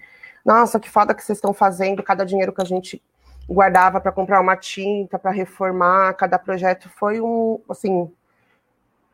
nossa, 0.46 0.78
que 0.78 0.88
foda 0.88 1.12
que 1.12 1.24
vocês 1.24 1.38
estão 1.38 1.52
fazendo, 1.52 2.04
cada 2.04 2.24
dinheiro 2.24 2.52
que 2.52 2.62
a 2.62 2.64
gente 2.64 3.02
guardava 3.48 4.00
para 4.00 4.12
comprar 4.12 4.40
uma 4.40 4.56
tinta, 4.56 5.18
para 5.18 5.32
reformar, 5.32 6.14
cada 6.14 6.38
projeto 6.38 6.88
foi 6.88 7.20
um, 7.20 7.60
assim, 7.68 8.08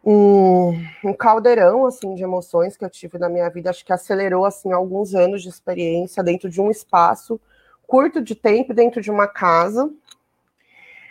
um, 0.05 0.73
um, 1.03 1.15
caldeirão, 1.15 1.87
assim, 1.87 2.15
de 2.15 2.23
emoções 2.23 2.77
que 2.77 2.85
eu 2.85 2.91
tive 2.91 3.19
na 3.19 3.31
minha 3.31 3.49
vida, 3.49 3.71
acho 3.71 3.83
que 3.83 3.95
acelerou, 3.95 4.45
assim, 4.45 4.73
alguns 4.73 5.15
anos 5.15 5.43
de 5.43 5.49
experiência 5.49 6.23
dentro 6.23 6.51
de 6.51 6.61
um 6.61 6.71
espaço 6.71 7.41
curto 7.87 8.21
de 8.21 8.35
tempo, 8.35 8.75
dentro 8.75 9.01
de 9.01 9.11
uma 9.11 9.27
casa, 9.27 9.91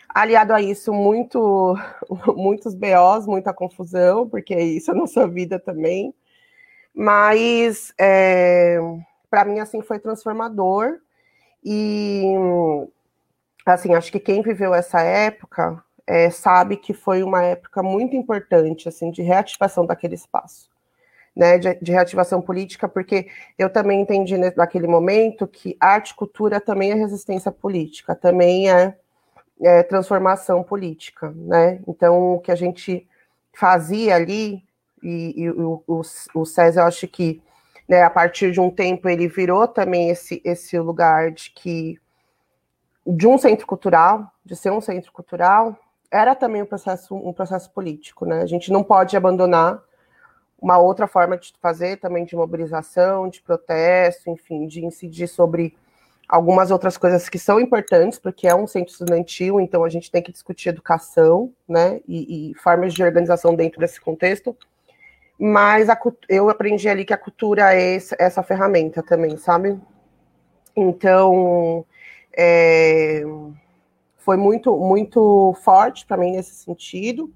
aliado 0.07 0.53
a 0.53 0.61
isso, 0.61 0.93
muito, 0.93 1.75
muitos 2.37 2.75
BOs, 2.75 3.25
muita 3.25 3.51
confusão, 3.51 4.29
porque 4.29 4.55
isso 4.55 4.91
é 4.91 4.93
nossa 4.93 5.27
vida 5.27 5.57
também, 5.57 6.13
mas, 6.93 7.91
é, 7.99 8.79
para 9.31 9.45
mim, 9.45 9.59
assim, 9.59 9.81
foi 9.81 9.97
transformador, 9.97 10.99
e 11.63 12.23
assim, 13.65 13.93
acho 13.95 14.11
que 14.11 14.19
quem 14.19 14.41
viveu 14.41 14.73
essa 14.73 15.01
época 15.01 15.81
é, 16.05 16.29
sabe 16.29 16.75
que 16.75 16.93
foi 16.93 17.23
uma 17.23 17.41
época 17.43 17.81
muito 17.81 18.15
importante, 18.15 18.89
assim, 18.89 19.09
de 19.09 19.21
reativação 19.21 19.85
daquele 19.85 20.15
espaço, 20.15 20.69
né, 21.33 21.57
de, 21.57 21.73
de 21.75 21.91
reativação 21.93 22.41
política, 22.41 22.89
porque 22.89 23.27
eu 23.57 23.69
também 23.69 24.01
entendi 24.01 24.35
naquele 24.37 24.87
momento 24.87 25.47
que 25.47 25.77
arte 25.79 26.09
e 26.09 26.15
cultura 26.15 26.59
também 26.59 26.91
é 26.91 26.95
resistência 26.95 27.51
política, 27.51 28.13
também 28.13 28.69
é, 28.69 28.97
é 29.61 29.83
transformação 29.83 30.61
política, 30.61 31.31
né, 31.33 31.79
então 31.87 32.33
o 32.33 32.39
que 32.39 32.51
a 32.51 32.55
gente 32.55 33.07
fazia 33.53 34.15
ali, 34.15 34.61
e, 35.01 35.43
e 35.43 35.49
o, 35.49 35.83
o, 35.87 36.01
o 36.35 36.45
César, 36.45 36.81
eu 36.81 36.85
acho 36.85 37.07
que, 37.07 37.41
né, 37.87 38.03
a 38.03 38.09
partir 38.09 38.51
de 38.51 38.59
um 38.59 38.69
tempo 38.69 39.09
ele 39.09 39.27
virou 39.27 39.67
também 39.67 40.09
esse, 40.09 40.41
esse 40.45 40.77
lugar 40.79 41.31
de 41.31 41.51
que 41.51 41.99
de 43.05 43.27
um 43.27 43.37
centro 43.37 43.65
cultural, 43.65 44.31
de 44.45 44.55
ser 44.55 44.71
um 44.71 44.81
centro 44.81 45.11
cultural, 45.11 45.77
era 46.11 46.35
também 46.35 46.61
um 46.61 46.65
processo, 46.65 47.15
um 47.15 47.33
processo 47.33 47.71
político, 47.71 48.25
né? 48.25 48.41
A 48.41 48.45
gente 48.45 48.71
não 48.71 48.83
pode 48.83 49.15
abandonar 49.17 49.81
uma 50.61 50.77
outra 50.77 51.07
forma 51.07 51.37
de 51.37 51.53
fazer 51.59 51.97
também 51.97 52.25
de 52.25 52.35
mobilização, 52.35 53.27
de 53.27 53.41
protesto, 53.41 54.29
enfim, 54.29 54.67
de 54.67 54.85
incidir 54.85 55.27
sobre 55.27 55.75
algumas 56.29 56.69
outras 56.69 56.97
coisas 56.97 57.27
que 57.27 57.39
são 57.39 57.59
importantes, 57.59 58.19
porque 58.19 58.47
é 58.47 58.55
um 58.55 58.67
centro 58.67 58.91
estudantil, 58.91 59.59
então 59.59 59.83
a 59.83 59.89
gente 59.89 60.11
tem 60.11 60.21
que 60.21 60.31
discutir 60.31 60.69
educação, 60.69 61.51
né, 61.67 61.99
e, 62.07 62.51
e 62.51 62.53
formas 62.55 62.93
de 62.93 63.03
organização 63.03 63.55
dentro 63.55 63.79
desse 63.79 63.99
contexto. 63.99 64.55
Mas 65.43 65.89
a, 65.89 65.99
eu 66.29 66.51
aprendi 66.51 66.87
ali 66.87 67.03
que 67.03 67.15
a 67.15 67.17
cultura 67.17 67.73
é 67.73 67.97
essa, 68.19 68.43
ferramenta 68.43 69.01
também, 69.01 69.37
sabe? 69.37 69.75
Então, 70.75 71.83
é, 72.31 73.23
foi 74.17 74.37
muito, 74.37 74.77
muito 74.77 75.57
forte 75.63 76.05
para 76.05 76.15
mim 76.15 76.33
nesse 76.33 76.53
sentido. 76.53 77.33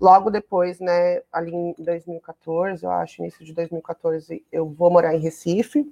Logo 0.00 0.30
depois, 0.30 0.80
né, 0.80 1.20
ali 1.30 1.54
em 1.54 1.74
2014, 1.78 2.84
eu 2.84 2.90
acho, 2.90 3.20
início 3.20 3.44
de 3.44 3.52
2014, 3.52 4.42
eu 4.50 4.66
vou 4.66 4.90
morar 4.90 5.14
em 5.14 5.20
Recife 5.20 5.86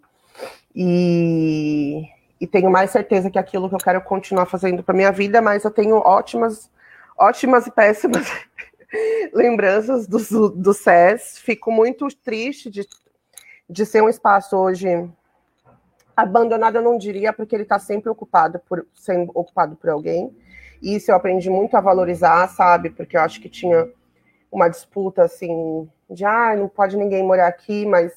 e, 0.75 2.09
e 2.41 2.47
tenho 2.47 2.71
mais 2.71 2.91
certeza 2.91 3.31
que 3.31 3.37
é 3.37 3.41
aquilo 3.41 3.69
que 3.69 3.75
eu 3.75 3.81
quero 3.81 4.01
continuar 4.01 4.47
fazendo 4.47 4.83
para 4.83 4.97
minha 4.97 5.13
vida, 5.13 5.43
mas 5.43 5.63
eu 5.63 5.71
tenho 5.71 5.97
ótimas, 5.97 6.71
ótimas 7.19 7.67
e 7.67 7.71
péssimas 7.71 8.27
lembranças 9.33 10.07
do, 10.07 10.51
do 10.51 10.75
SES. 10.75 11.39
Fico 11.39 11.71
muito 11.71 12.09
triste 12.09 12.71
de, 12.71 12.87
de 13.69 13.87
ser 13.87 14.03
um 14.03 14.09
espaço 14.09 14.57
hoje 14.57 15.11
abandonado 16.17 16.77
eu 16.77 16.83
não 16.83 16.99
diria, 16.99 17.33
porque 17.33 17.57
ele 17.57 17.63
está 17.63 17.79
sempre 17.79 18.11
ocupado 18.11 18.59
por 18.61 18.87
sendo 18.95 19.31
ocupado 19.35 19.77
por 19.77 19.91
alguém. 19.91 20.35
E 20.83 20.97
isso 20.97 21.11
eu 21.11 21.17
aprendi 21.17 21.49
muito 21.51 21.77
a 21.77 21.81
valorizar, 21.81 22.47
sabe? 22.49 22.91
Porque 22.91 23.17
eu 23.17 23.21
acho 23.21 23.41
que 23.41 23.49
tinha 23.49 23.89
uma 24.51 24.69
disputa 24.69 25.23
assim 25.23 25.89
de 26.09 26.25
ah, 26.25 26.55
não 26.57 26.69
pode 26.69 26.97
ninguém 26.97 27.23
morar 27.23 27.47
aqui, 27.47 27.87
mas 27.87 28.13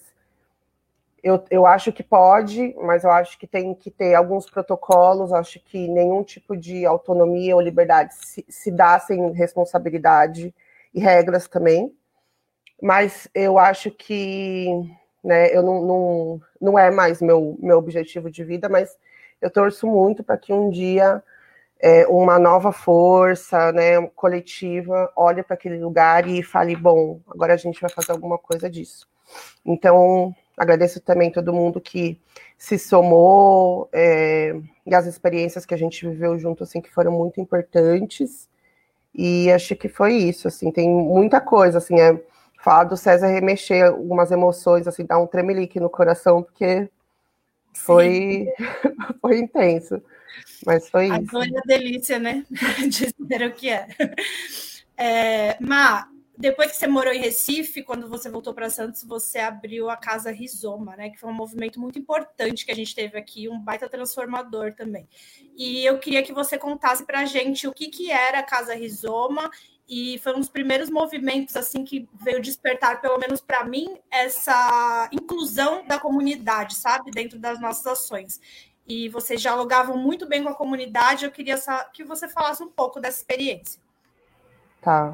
eu, 1.24 1.44
eu 1.50 1.66
acho 1.66 1.92
que 1.94 2.04
pode, 2.04 2.76
mas 2.82 3.04
eu 3.04 3.12
acho 3.12 3.38
que 3.38 3.48
tem 3.48 3.74
que 3.74 3.90
ter 3.90 4.14
alguns 4.16 4.50
protocolos, 4.50 5.32
acho 5.32 5.60
que 5.64 5.88
nenhum 5.88 6.24
tipo 6.24 6.58
de 6.58 6.86
autonomia 6.86 7.56
ou 7.56 7.62
liberdade 7.62 8.14
se, 8.16 8.46
se 8.50 8.72
dá 8.72 9.00
sem 9.00 9.32
responsabilidade 9.32 10.54
e 10.94 11.00
regras 11.00 11.48
também. 11.48 11.94
Mas 12.82 13.28
eu 13.34 13.58
acho 13.58 13.92
que 13.92 14.68
né? 15.24 15.56
Eu 15.56 15.64
não, 15.64 15.82
não, 15.86 16.42
não 16.60 16.80
é 16.80 16.92
mais 16.92 17.22
meu, 17.22 17.58
meu 17.60 17.78
objetivo 17.78 18.30
de 18.30 18.44
vida, 18.44 18.68
mas 18.68 18.98
eu 19.42 19.50
torço 19.50 19.88
muito 19.88 20.24
para 20.24 20.38
que 20.38 20.52
um 20.52 20.70
dia 20.70 21.24
é, 21.80 22.06
uma 22.08 22.38
nova 22.38 22.72
força, 22.72 23.72
né, 23.72 24.06
coletiva, 24.16 25.12
olhe 25.16 25.44
para 25.44 25.54
aquele 25.56 25.78
lugar 25.78 26.28
e 26.28 26.44
fale, 26.44 26.76
bom, 26.76 27.22
agora 27.30 27.54
a 27.54 27.58
gente 27.58 27.80
vai 27.82 27.90
fazer 27.90 28.12
alguma 28.12 28.38
coisa 28.38 28.70
disso. 28.70 29.08
Então, 29.66 30.36
agradeço 30.58 31.00
também 31.02 31.32
todo 31.32 31.54
mundo 31.54 31.82
que 31.82 32.20
se 32.58 32.78
somou 32.78 33.90
é, 33.94 34.54
e 34.86 34.94
as 34.96 35.06
experiências 35.06 35.66
que 35.66 35.74
a 35.74 35.78
gente 35.78 36.08
viveu 36.08 36.38
junto, 36.38 36.64
assim, 36.64 36.82
que 36.82 36.92
foram 36.92 37.12
muito 37.12 37.42
importantes. 37.42 38.50
E 39.14 39.52
acho 39.52 39.76
que 39.76 39.88
foi 39.88 40.16
isso, 40.16 40.48
assim, 40.48 40.72
tem 40.72 40.90
muita 40.90 41.40
coisa, 41.40 41.78
assim, 41.78 42.00
é, 42.00 42.20
falar 42.58 42.86
do 42.86 42.98
César 42.98 43.28
remexer 43.28 43.86
algumas 43.86 44.32
emoções, 44.32 44.88
assim, 44.88 45.06
dar 45.06 45.20
um 45.20 45.28
tremelique 45.28 45.80
no 45.80 45.90
coração, 45.90 46.42
porque 46.42 46.90
foi, 47.74 48.48
foi 49.22 49.40
intenso. 49.40 50.02
Mas 50.66 50.90
foi 50.90 51.12
a 51.12 51.20
isso. 51.20 51.38
A 51.38 51.62
delícia, 51.66 52.20
né? 52.20 52.46
Dizer 52.90 53.48
o 53.48 53.54
que 53.54 53.70
é. 53.70 53.88
é. 54.98 55.58
Má, 55.60 56.08
depois 56.36 56.72
que 56.72 56.78
você 56.78 56.88
morou 56.88 57.14
em 57.14 57.20
Recife, 57.20 57.84
quando 57.84 58.10
você 58.10 58.30
voltou 58.30 58.54
para 58.54 58.70
Santos, 58.70 59.04
você 59.04 59.38
abriu 59.38 59.90
a 59.90 59.96
Casa 59.96 60.32
Rizoma, 60.32 60.96
né? 60.96 61.12
Que 61.12 61.20
foi 61.20 61.30
um 61.30 61.34
movimento 61.34 61.80
muito 61.80 62.00
importante 62.00 62.66
que 62.66 62.72
a 62.72 62.76
gente 62.76 62.96
teve 62.96 63.18
aqui, 63.18 63.48
um 63.48 63.60
baita 63.60 63.88
transformador 63.88 64.74
também. 64.74 65.08
E 65.56 65.86
eu 65.86 66.00
queria 66.00 66.24
que 66.24 66.34
você 66.34 66.58
contasse 66.58 67.06
para 67.06 67.20
a 67.20 67.26
gente 67.26 67.68
o 67.68 67.74
que, 67.74 67.88
que 67.88 68.10
era 68.12 68.40
a 68.40 68.44
Casa 68.44 68.74
Rizoma 68.74 69.52
e 69.88 70.18
foi 70.20 70.34
um 70.34 70.40
dos 70.40 70.50
primeiros 70.50 70.90
movimentos 70.90 71.56
assim 71.56 71.84
que 71.84 72.10
veio 72.14 72.42
despertar, 72.42 73.00
pelo 73.00 73.20
menos 73.20 73.40
para 73.40 73.64
mim, 73.64 74.00
essa 74.10 75.10
inclusão 75.12 75.86
da 75.86 76.00
comunidade, 76.00 76.76
sabe, 76.76 77.12
dentro 77.12 77.38
das 77.38 77.62
nossas 77.62 77.86
ações. 77.86 78.42
E 78.88 79.08
vocês 79.10 79.40
dialogavam 79.40 79.98
muito 79.98 80.28
bem 80.28 80.44
com 80.44 80.50
a 80.50 80.56
comunidade. 80.56 81.26
Eu 81.26 81.32
queria 81.32 81.58
que 81.94 82.04
você 82.04 82.28
falasse 82.28 82.64
um 82.64 82.70
pouco 82.70 83.00
dessa 83.00 83.20
experiência. 83.20 83.80
Tá. 84.82 85.14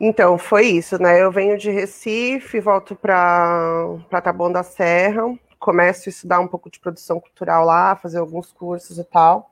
Então, 0.00 0.36
foi 0.38 0.66
isso, 0.66 1.00
né? 1.00 1.22
Eu 1.22 1.30
venho 1.30 1.56
de 1.56 1.70
Recife, 1.70 2.60
volto 2.60 2.96
para 2.96 4.20
Taboão 4.22 4.50
da 4.50 4.62
Serra, 4.62 5.22
começo 5.58 6.08
a 6.08 6.10
estudar 6.10 6.40
um 6.40 6.48
pouco 6.48 6.68
de 6.70 6.80
produção 6.80 7.20
cultural 7.20 7.64
lá, 7.64 7.96
fazer 7.96 8.18
alguns 8.18 8.52
cursos 8.52 8.98
e 8.98 9.04
tal, 9.04 9.50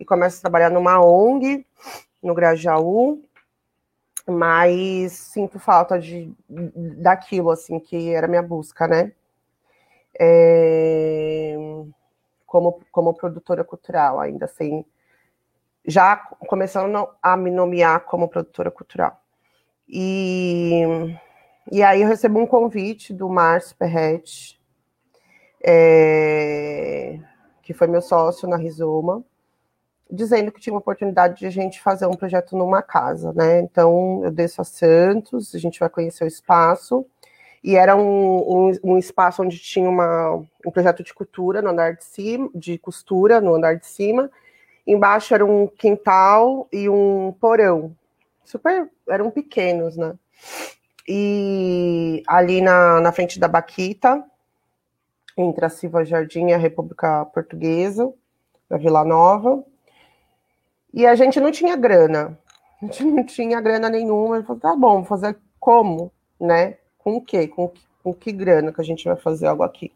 e 0.00 0.04
começo 0.04 0.38
a 0.38 0.40
trabalhar 0.40 0.70
numa 0.70 1.00
ONG 1.04 1.64
no 2.22 2.34
Grajaú, 2.34 3.22
mas 4.26 5.12
sinto 5.12 5.58
falta 5.58 5.98
de 5.98 6.32
daquilo 6.48 7.50
assim 7.50 7.78
que 7.78 8.12
era 8.14 8.28
minha 8.28 8.42
busca, 8.42 8.88
né? 8.88 9.12
É, 10.18 11.54
como, 12.46 12.80
como 12.90 13.14
produtora 13.14 13.64
cultural, 13.64 14.20
ainda 14.20 14.46
assim, 14.46 14.84
já 15.86 16.16
começando 16.16 17.08
a 17.22 17.36
me 17.36 17.50
nomear 17.50 18.00
como 18.00 18.28
produtora 18.28 18.70
cultural. 18.70 19.21
E, 19.94 20.82
e 21.70 21.82
aí 21.82 22.00
eu 22.00 22.08
recebo 22.08 22.38
um 22.40 22.46
convite 22.46 23.12
do 23.12 23.28
Márcio 23.28 23.76
Perret, 23.76 24.58
é, 25.62 27.18
que 27.62 27.74
foi 27.74 27.86
meu 27.86 28.00
sócio 28.00 28.48
na 28.48 28.56
Rizoma, 28.56 29.22
dizendo 30.10 30.50
que 30.50 30.60
tinha 30.60 30.72
uma 30.72 30.80
oportunidade 30.80 31.40
de 31.40 31.46
a 31.46 31.50
gente 31.50 31.78
fazer 31.78 32.06
um 32.06 32.14
projeto 32.14 32.56
numa 32.56 32.80
casa, 32.80 33.34
né? 33.34 33.60
Então 33.60 34.22
eu 34.24 34.30
desço 34.30 34.62
a 34.62 34.64
Santos, 34.64 35.54
a 35.54 35.58
gente 35.58 35.78
vai 35.78 35.90
conhecer 35.90 36.24
o 36.24 36.26
espaço, 36.26 37.04
e 37.62 37.76
era 37.76 37.94
um, 37.94 38.70
um, 38.70 38.72
um 38.82 38.98
espaço 38.98 39.42
onde 39.42 39.58
tinha 39.58 39.88
uma, 39.88 40.42
um 40.66 40.70
projeto 40.70 41.04
de 41.04 41.12
cultura 41.12 41.60
no 41.60 41.68
andar 41.68 41.94
de 41.96 42.04
cima, 42.04 42.50
de 42.54 42.78
costura 42.78 43.42
no 43.42 43.54
andar 43.54 43.76
de 43.76 43.86
cima. 43.86 44.30
Embaixo 44.86 45.34
era 45.34 45.44
um 45.44 45.66
quintal 45.66 46.66
e 46.72 46.88
um 46.88 47.32
porão. 47.38 47.94
Super, 48.44 48.90
eram 49.08 49.30
pequenos, 49.30 49.96
né? 49.96 50.14
E 51.08 52.22
ali 52.26 52.60
na, 52.60 53.00
na 53.00 53.12
frente 53.12 53.38
da 53.38 53.48
Baquita, 53.48 54.24
entre 55.36 55.64
a 55.64 55.68
Silva 55.68 56.04
Jardim 56.04 56.48
e 56.48 56.52
a 56.52 56.58
República 56.58 57.24
Portuguesa, 57.26 58.12
na 58.68 58.76
Vila 58.76 59.04
Nova. 59.04 59.64
E 60.92 61.06
a 61.06 61.14
gente 61.14 61.40
não 61.40 61.50
tinha 61.50 61.74
grana, 61.76 62.38
a 62.80 62.86
gente 62.86 63.04
não 63.04 63.24
tinha 63.24 63.60
grana 63.60 63.88
nenhuma. 63.88 64.36
Eu 64.36 64.44
falei, 64.44 64.60
tá 64.60 64.76
bom, 64.76 65.04
fazer 65.04 65.36
como, 65.58 66.12
né? 66.40 66.76
Com 66.98 67.16
o 67.16 67.20
quê? 67.20 67.48
Com, 67.48 67.72
com 68.02 68.12
que 68.12 68.30
grana 68.30 68.72
que 68.72 68.80
a 68.80 68.84
gente 68.84 69.04
vai 69.04 69.16
fazer 69.16 69.46
algo 69.46 69.62
aqui? 69.62 69.92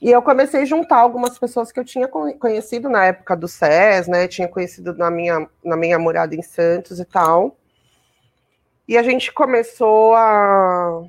E 0.00 0.10
eu 0.10 0.22
comecei 0.22 0.62
a 0.62 0.64
juntar 0.64 0.98
algumas 0.98 1.38
pessoas 1.38 1.72
que 1.72 1.80
eu 1.80 1.84
tinha 1.84 2.06
conhecido 2.06 2.88
na 2.88 3.06
época 3.06 3.36
do 3.36 3.48
SES, 3.48 4.06
né? 4.06 4.28
Tinha 4.28 4.46
conhecido 4.46 4.94
na 4.94 5.10
minha, 5.10 5.48
na 5.64 5.76
minha 5.76 5.98
morada 5.98 6.36
em 6.36 6.42
Santos 6.42 7.00
e 7.00 7.04
tal. 7.04 7.56
E 8.88 8.96
a 8.96 9.02
gente 9.02 9.30
começou 9.32 10.14
a, 10.14 11.02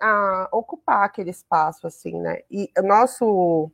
a 0.00 0.48
ocupar 0.52 1.02
aquele 1.02 1.30
espaço, 1.30 1.86
assim, 1.86 2.20
né? 2.20 2.38
E 2.50 2.70
nosso 2.82 3.70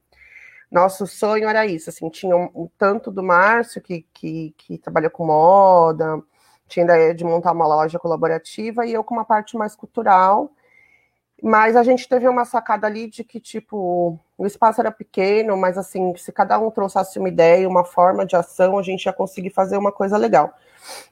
nosso 0.71 1.07
sonho 1.07 1.47
era 1.47 1.67
isso, 1.67 1.91
assim, 1.91 2.09
tinha 2.09 2.35
um, 2.35 2.49
um 2.55 2.69
tanto 2.79 3.11
do 3.11 3.23
Márcio, 3.23 3.83
que, 3.83 4.07
que, 4.15 4.55
que 4.57 4.79
trabalha 4.79 5.11
com 5.11 5.27
moda, 5.27 6.23
tinha 6.67 6.85
ideia 6.85 7.15
de 7.15 7.25
montar 7.25 7.53
uma 7.53 7.67
loja 7.67 7.99
colaborativa, 7.99 8.87
e 8.87 8.95
eu 8.95 9.05
com 9.05 9.15
uma 9.15 9.25
parte 9.27 9.55
mais 9.55 9.77
cultural, 9.77 10.51
mas 11.43 11.77
a 11.77 11.83
gente 11.83 12.09
teve 12.09 12.27
uma 12.27 12.47
sacada 12.47 12.87
ali 12.87 13.07
de 13.07 13.23
que, 13.23 13.39
tipo, 13.39 14.19
o 14.39 14.47
espaço 14.47 14.81
era 14.81 14.91
pequeno, 14.91 15.59
mas 15.59 15.77
assim, 15.77 16.17
se 16.17 16.33
cada 16.33 16.59
um 16.59 16.71
trouxesse 16.71 17.19
uma 17.19 17.29
ideia, 17.29 17.69
uma 17.69 17.85
forma 17.85 18.25
de 18.25 18.35
ação, 18.35 18.79
a 18.79 18.83
gente 18.83 19.05
ia 19.05 19.13
conseguir 19.13 19.51
fazer 19.51 19.77
uma 19.77 19.93
coisa 19.93 20.17
legal. 20.17 20.55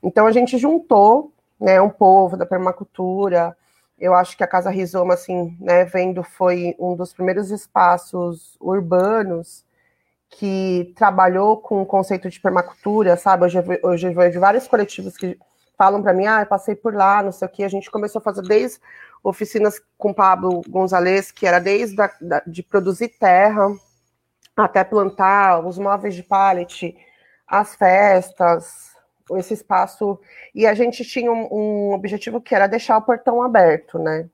Então 0.02 0.26
a 0.26 0.32
gente 0.32 0.56
juntou, 0.56 1.34
né, 1.60 1.80
um 1.80 1.90
povo 1.90 2.36
da 2.36 2.46
permacultura. 2.46 3.56
Eu 3.98 4.14
acho 4.14 4.36
que 4.36 4.42
a 4.42 4.46
Casa 4.46 4.70
Rizoma, 4.70 5.14
assim, 5.14 5.56
né, 5.60 5.84
vendo, 5.84 6.22
foi 6.22 6.74
um 6.78 6.96
dos 6.96 7.12
primeiros 7.12 7.50
espaços 7.50 8.56
urbanos 8.60 9.64
que 10.30 10.92
trabalhou 10.96 11.58
com 11.58 11.82
o 11.82 11.86
conceito 11.86 12.30
de 12.30 12.40
permacultura, 12.40 13.16
sabe? 13.16 13.44
Hoje, 13.82 14.06
eu 14.06 14.14
vejo 14.14 14.40
vários 14.40 14.66
coletivos 14.68 15.16
que 15.16 15.36
falam 15.76 16.02
para 16.02 16.12
mim, 16.12 16.26
ah, 16.26 16.42
eu 16.42 16.46
passei 16.46 16.74
por 16.74 16.94
lá, 16.94 17.22
não 17.22 17.32
sei 17.32 17.48
o 17.48 17.50
que. 17.50 17.64
A 17.64 17.68
gente 17.68 17.90
começou 17.90 18.20
a 18.20 18.22
fazer 18.22 18.42
desde 18.42 18.78
oficinas 19.22 19.82
com 19.98 20.14
Pablo 20.14 20.62
Gonzalez, 20.68 21.30
que 21.30 21.46
era 21.46 21.58
desde 21.58 21.96
da, 21.96 22.42
de 22.46 22.62
produzir 22.62 23.08
terra 23.08 23.68
até 24.56 24.84
plantar 24.84 25.66
os 25.66 25.78
móveis 25.78 26.14
de 26.14 26.22
pallet, 26.22 26.96
as 27.46 27.74
festas, 27.74 28.89
esse 29.36 29.54
espaço. 29.54 30.18
E 30.54 30.66
a 30.66 30.74
gente 30.74 31.04
tinha 31.04 31.30
um, 31.30 31.48
um 31.52 31.92
objetivo 31.92 32.40
que 32.40 32.54
era 32.54 32.66
deixar 32.66 32.96
o 32.96 33.02
portão 33.02 33.42
aberto, 33.42 33.98
né? 33.98 34.28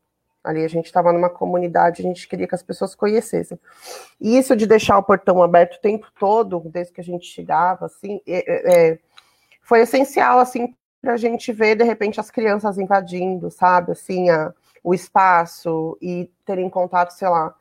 Ali 0.47 0.65
a 0.65 0.69
gente 0.69 0.87
estava 0.87 1.13
numa 1.13 1.29
comunidade, 1.29 2.01
a 2.01 2.05
gente 2.05 2.29
queria 2.29 2.47
que 2.47 2.55
as 2.55 2.63
pessoas 2.63 2.95
conhecessem. 2.95 3.59
E 4.21 4.39
isso 4.39 4.55
de 4.55 4.65
deixar 4.65 4.97
o 4.97 5.03
portão 5.03 5.43
aberto 5.43 5.75
o 5.75 5.81
tempo 5.81 6.07
todo, 6.19 6.61
desde 6.67 6.93
que 6.93 7.01
a 7.01 7.05
gente 7.05 7.27
chegava, 7.27 7.87
assim, 7.87 8.21
é, 8.27 8.93
é, 8.93 8.99
foi 9.61 9.81
essencial, 9.81 10.39
assim, 10.39 10.73
para 11.03 11.15
a 11.15 11.17
gente 11.17 11.53
ver, 11.53 11.75
de 11.75 11.83
repente, 11.83 12.21
as 12.21 12.31
crianças 12.31 12.79
invadindo, 12.79 13.51
sabe, 13.51 13.91
assim, 13.91 14.31
a, 14.31 14.55
o 14.85 14.95
espaço 14.95 15.99
e 16.01 16.31
terem 16.45 16.71
contato, 16.71 17.11
sei 17.11 17.29
lá, 17.29 17.53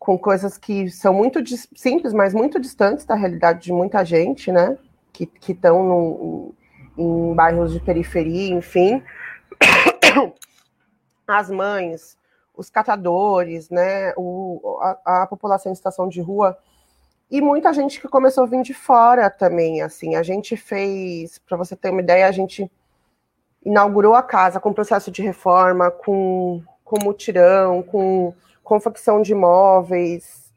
com 0.00 0.18
coisas 0.18 0.56
que 0.56 0.90
são 0.90 1.12
muito 1.12 1.38
simples, 1.76 2.14
mas 2.14 2.32
muito 2.32 2.58
distantes 2.58 3.04
da 3.04 3.14
realidade 3.14 3.60
de 3.60 3.72
muita 3.72 4.02
gente, 4.04 4.50
né? 4.50 4.78
Que 5.12 5.30
estão 5.48 6.54
em 6.96 7.34
bairros 7.34 7.72
de 7.72 7.80
periferia, 7.80 8.54
enfim. 8.54 9.02
As 11.26 11.50
mães, 11.50 12.18
os 12.54 12.68
catadores, 12.68 13.70
né? 13.70 14.12
O, 14.16 14.78
a, 14.80 15.22
a 15.22 15.26
população 15.26 15.70
em 15.72 15.74
situação 15.74 16.08
de 16.08 16.20
rua 16.20 16.58
e 17.32 17.40
muita 17.40 17.72
gente 17.72 17.98
que 17.98 18.06
começou 18.08 18.44
a 18.44 18.46
vir 18.46 18.62
de 18.62 18.74
fora 18.74 19.30
também, 19.30 19.80
assim, 19.80 20.16
a 20.16 20.22
gente 20.22 20.54
fez, 20.54 21.38
para 21.38 21.56
você 21.56 21.74
ter 21.74 21.88
uma 21.88 22.02
ideia, 22.02 22.28
a 22.28 22.30
gente 22.30 22.70
inaugurou 23.64 24.14
a 24.14 24.22
casa 24.22 24.60
com 24.60 24.70
processo 24.70 25.10
de 25.10 25.22
reforma, 25.22 25.90
com, 25.90 26.62
com 26.84 27.02
mutirão, 27.02 27.82
com 27.82 28.34
confecção 28.62 29.22
de 29.22 29.34
móveis, 29.34 30.52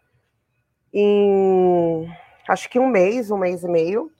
em 0.94 2.14
acho 2.46 2.70
que 2.70 2.78
um 2.78 2.88
mês, 2.88 3.32
um 3.32 3.38
mês 3.38 3.64
e 3.64 3.70
meio. 3.70 4.12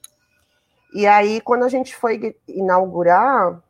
E 0.96 1.06
aí, 1.06 1.42
quando 1.42 1.62
a 1.62 1.68
gente 1.68 1.94
foi 1.94 2.34
inaugurar, 2.48 3.62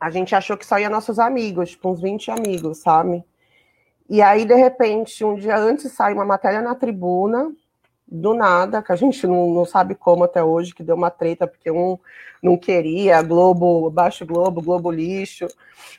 a 0.00 0.10
gente 0.10 0.34
achou 0.34 0.56
que 0.56 0.66
só 0.66 0.76
ia 0.76 0.90
nossos 0.90 1.20
amigos, 1.20 1.70
tipo 1.70 1.88
uns 1.88 2.00
20 2.00 2.32
amigos, 2.32 2.78
sabe? 2.78 3.24
E 4.10 4.20
aí, 4.20 4.44
de 4.44 4.56
repente, 4.56 5.24
um 5.24 5.36
dia 5.36 5.56
antes 5.56 5.92
sai 5.92 6.12
uma 6.12 6.24
matéria 6.24 6.60
na 6.60 6.74
tribuna 6.74 7.52
do 8.08 8.34
nada, 8.34 8.82
que 8.82 8.90
a 8.90 8.96
gente 8.96 9.24
não, 9.24 9.54
não 9.54 9.64
sabe 9.64 9.94
como 9.94 10.24
até 10.24 10.42
hoje, 10.42 10.74
que 10.74 10.82
deu 10.82 10.96
uma 10.96 11.12
treta, 11.12 11.46
porque 11.46 11.70
um 11.70 11.96
não 12.42 12.56
queria, 12.56 13.22
Globo, 13.22 13.88
Baixo 13.88 14.26
Globo, 14.26 14.60
Globo 14.60 14.90
Lixo, 14.90 15.46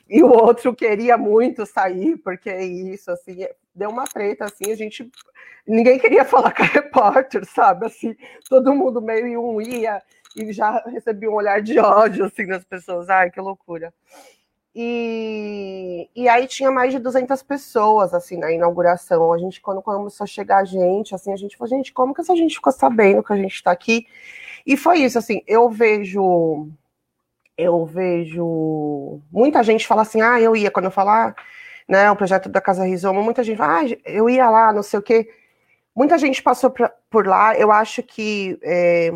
e 0.08 0.22
o 0.22 0.28
outro 0.28 0.74
queria 0.74 1.16
muito 1.16 1.64
sair, 1.64 2.18
porque 2.18 2.50
é 2.50 2.64
isso, 2.64 3.10
assim, 3.10 3.46
deu 3.74 3.90
uma 3.90 4.04
treta, 4.04 4.44
assim, 4.44 4.72
a 4.72 4.76
gente, 4.76 5.10
ninguém 5.66 5.98
queria 5.98 6.24
falar 6.26 6.54
com 6.54 6.62
a 6.62 6.66
repórter, 6.66 7.44
sabe, 7.44 7.86
assim, 7.86 8.16
todo 8.48 8.74
mundo 8.74 9.00
meio 9.00 9.42
um 9.42 9.60
ia, 9.60 10.02
e 10.42 10.52
já 10.52 10.82
recebia 10.86 11.30
um 11.30 11.34
olhar 11.34 11.60
de 11.62 11.78
ódio, 11.78 12.24
assim, 12.24 12.46
das 12.46 12.64
pessoas, 12.64 13.08
ai, 13.10 13.30
que 13.30 13.40
loucura. 13.40 13.92
E, 14.80 16.08
e 16.14 16.28
aí 16.28 16.46
tinha 16.46 16.70
mais 16.70 16.92
de 16.92 17.00
200 17.00 17.42
pessoas, 17.42 18.14
assim, 18.14 18.36
na 18.36 18.52
inauguração. 18.52 19.32
A 19.32 19.38
gente, 19.38 19.60
quando 19.60 19.82
começou 19.82 20.24
a 20.24 20.26
chegar 20.26 20.58
a 20.58 20.64
gente, 20.64 21.14
assim, 21.14 21.32
a 21.32 21.36
gente 21.36 21.56
falou, 21.56 21.68
gente, 21.76 21.92
como 21.92 22.14
que 22.14 22.20
essa 22.20 22.36
gente 22.36 22.54
ficou 22.54 22.72
sabendo 22.72 23.22
que 23.22 23.32
a 23.32 23.36
gente 23.36 23.54
está 23.54 23.72
aqui? 23.72 24.06
E 24.64 24.76
foi 24.76 24.98
isso, 24.98 25.18
assim, 25.18 25.42
eu 25.46 25.68
vejo, 25.68 26.68
eu 27.56 27.84
vejo 27.86 29.20
muita 29.32 29.62
gente 29.62 29.86
fala 29.86 30.02
assim, 30.02 30.20
ah, 30.22 30.40
eu 30.40 30.54
ia, 30.54 30.70
quando 30.70 30.86
eu 30.86 30.90
falar, 30.92 31.34
né, 31.88 32.10
o 32.10 32.16
projeto 32.16 32.48
da 32.48 32.60
Casa 32.60 32.84
Rizoma, 32.84 33.22
muita 33.22 33.42
gente 33.42 33.56
fala, 33.56 33.80
ah, 33.80 33.96
eu 34.04 34.30
ia 34.30 34.48
lá, 34.50 34.72
não 34.72 34.82
sei 34.82 34.98
o 35.00 35.02
quê. 35.02 35.28
Muita 35.96 36.18
gente 36.18 36.42
passou 36.42 36.70
pra, 36.70 36.92
por 37.10 37.26
lá, 37.26 37.56
eu 37.56 37.72
acho 37.72 38.02
que 38.02 38.58
é, 38.62 39.10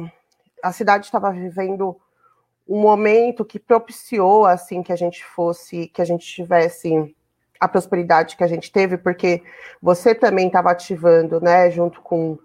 a 0.62 0.72
cidade 0.72 1.07
estava 1.07 1.31
vivendo 1.31 2.01
um 2.68 2.81
momento 2.81 3.44
que 3.44 3.59
propiciou 3.59 4.46
assim 4.46 4.83
que 4.83 4.92
a 4.92 4.96
gente 4.96 5.25
fosse, 5.25 5.88
que 5.88 6.01
a 6.01 6.05
gente 6.05 6.25
tivesse 6.25 7.14
a 7.59 7.68
prosperidade 7.68 8.37
que 8.37 8.42
a 8.42 8.48
gente 8.48 8.72
teve, 8.72 8.96
porque 8.96 9.42
você 9.81 10.14
também 10.14 10.48
estava 10.48 10.70
ativando, 10.70 11.40
né, 11.40 11.70
junto 11.70 12.01
com 12.01 12.38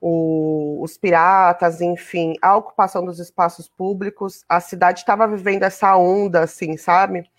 o, 0.00 0.82
os 0.82 0.96
piratas, 0.96 1.80
enfim, 1.80 2.34
a 2.40 2.56
ocupação 2.56 3.04
dos 3.04 3.18
espaços 3.18 3.68
públicos, 3.68 4.44
a 4.48 4.60
cidade 4.60 5.00
estava 5.00 5.26
vivendo 5.26 5.64
essa 5.64 5.96
onda, 5.96 6.40
assim, 6.40 6.76
sabe? 6.76 7.30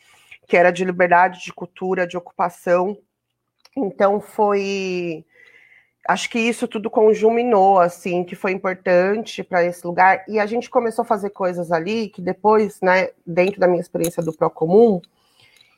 Que 0.48 0.58
era 0.58 0.72
de 0.72 0.86
liberdade, 0.86 1.44
de 1.44 1.54
cultura, 1.54 2.08
de 2.08 2.18
ocupação. 2.18 2.98
Então 3.76 4.20
foi 4.20 5.26
acho 6.08 6.30
que 6.30 6.40
isso 6.40 6.68
tudo 6.68 6.90
conjuminou, 6.90 7.80
assim, 7.80 8.24
que 8.24 8.36
foi 8.36 8.52
importante 8.52 9.44
para 9.44 9.64
esse 9.64 9.86
lugar. 9.86 10.24
E 10.28 10.40
a 10.40 10.46
gente 10.46 10.70
começou 10.70 11.04
a 11.04 11.06
fazer 11.06 11.32
coisas 11.32 11.72
ali 11.72 12.10
que 12.10 12.22
depois, 12.22 12.80
né, 12.82 13.10
dentro 13.26 13.60
da 13.60 13.68
minha 13.68 13.82
experiência 13.82 14.22
do 14.22 14.34
Procomum, 14.34 15.02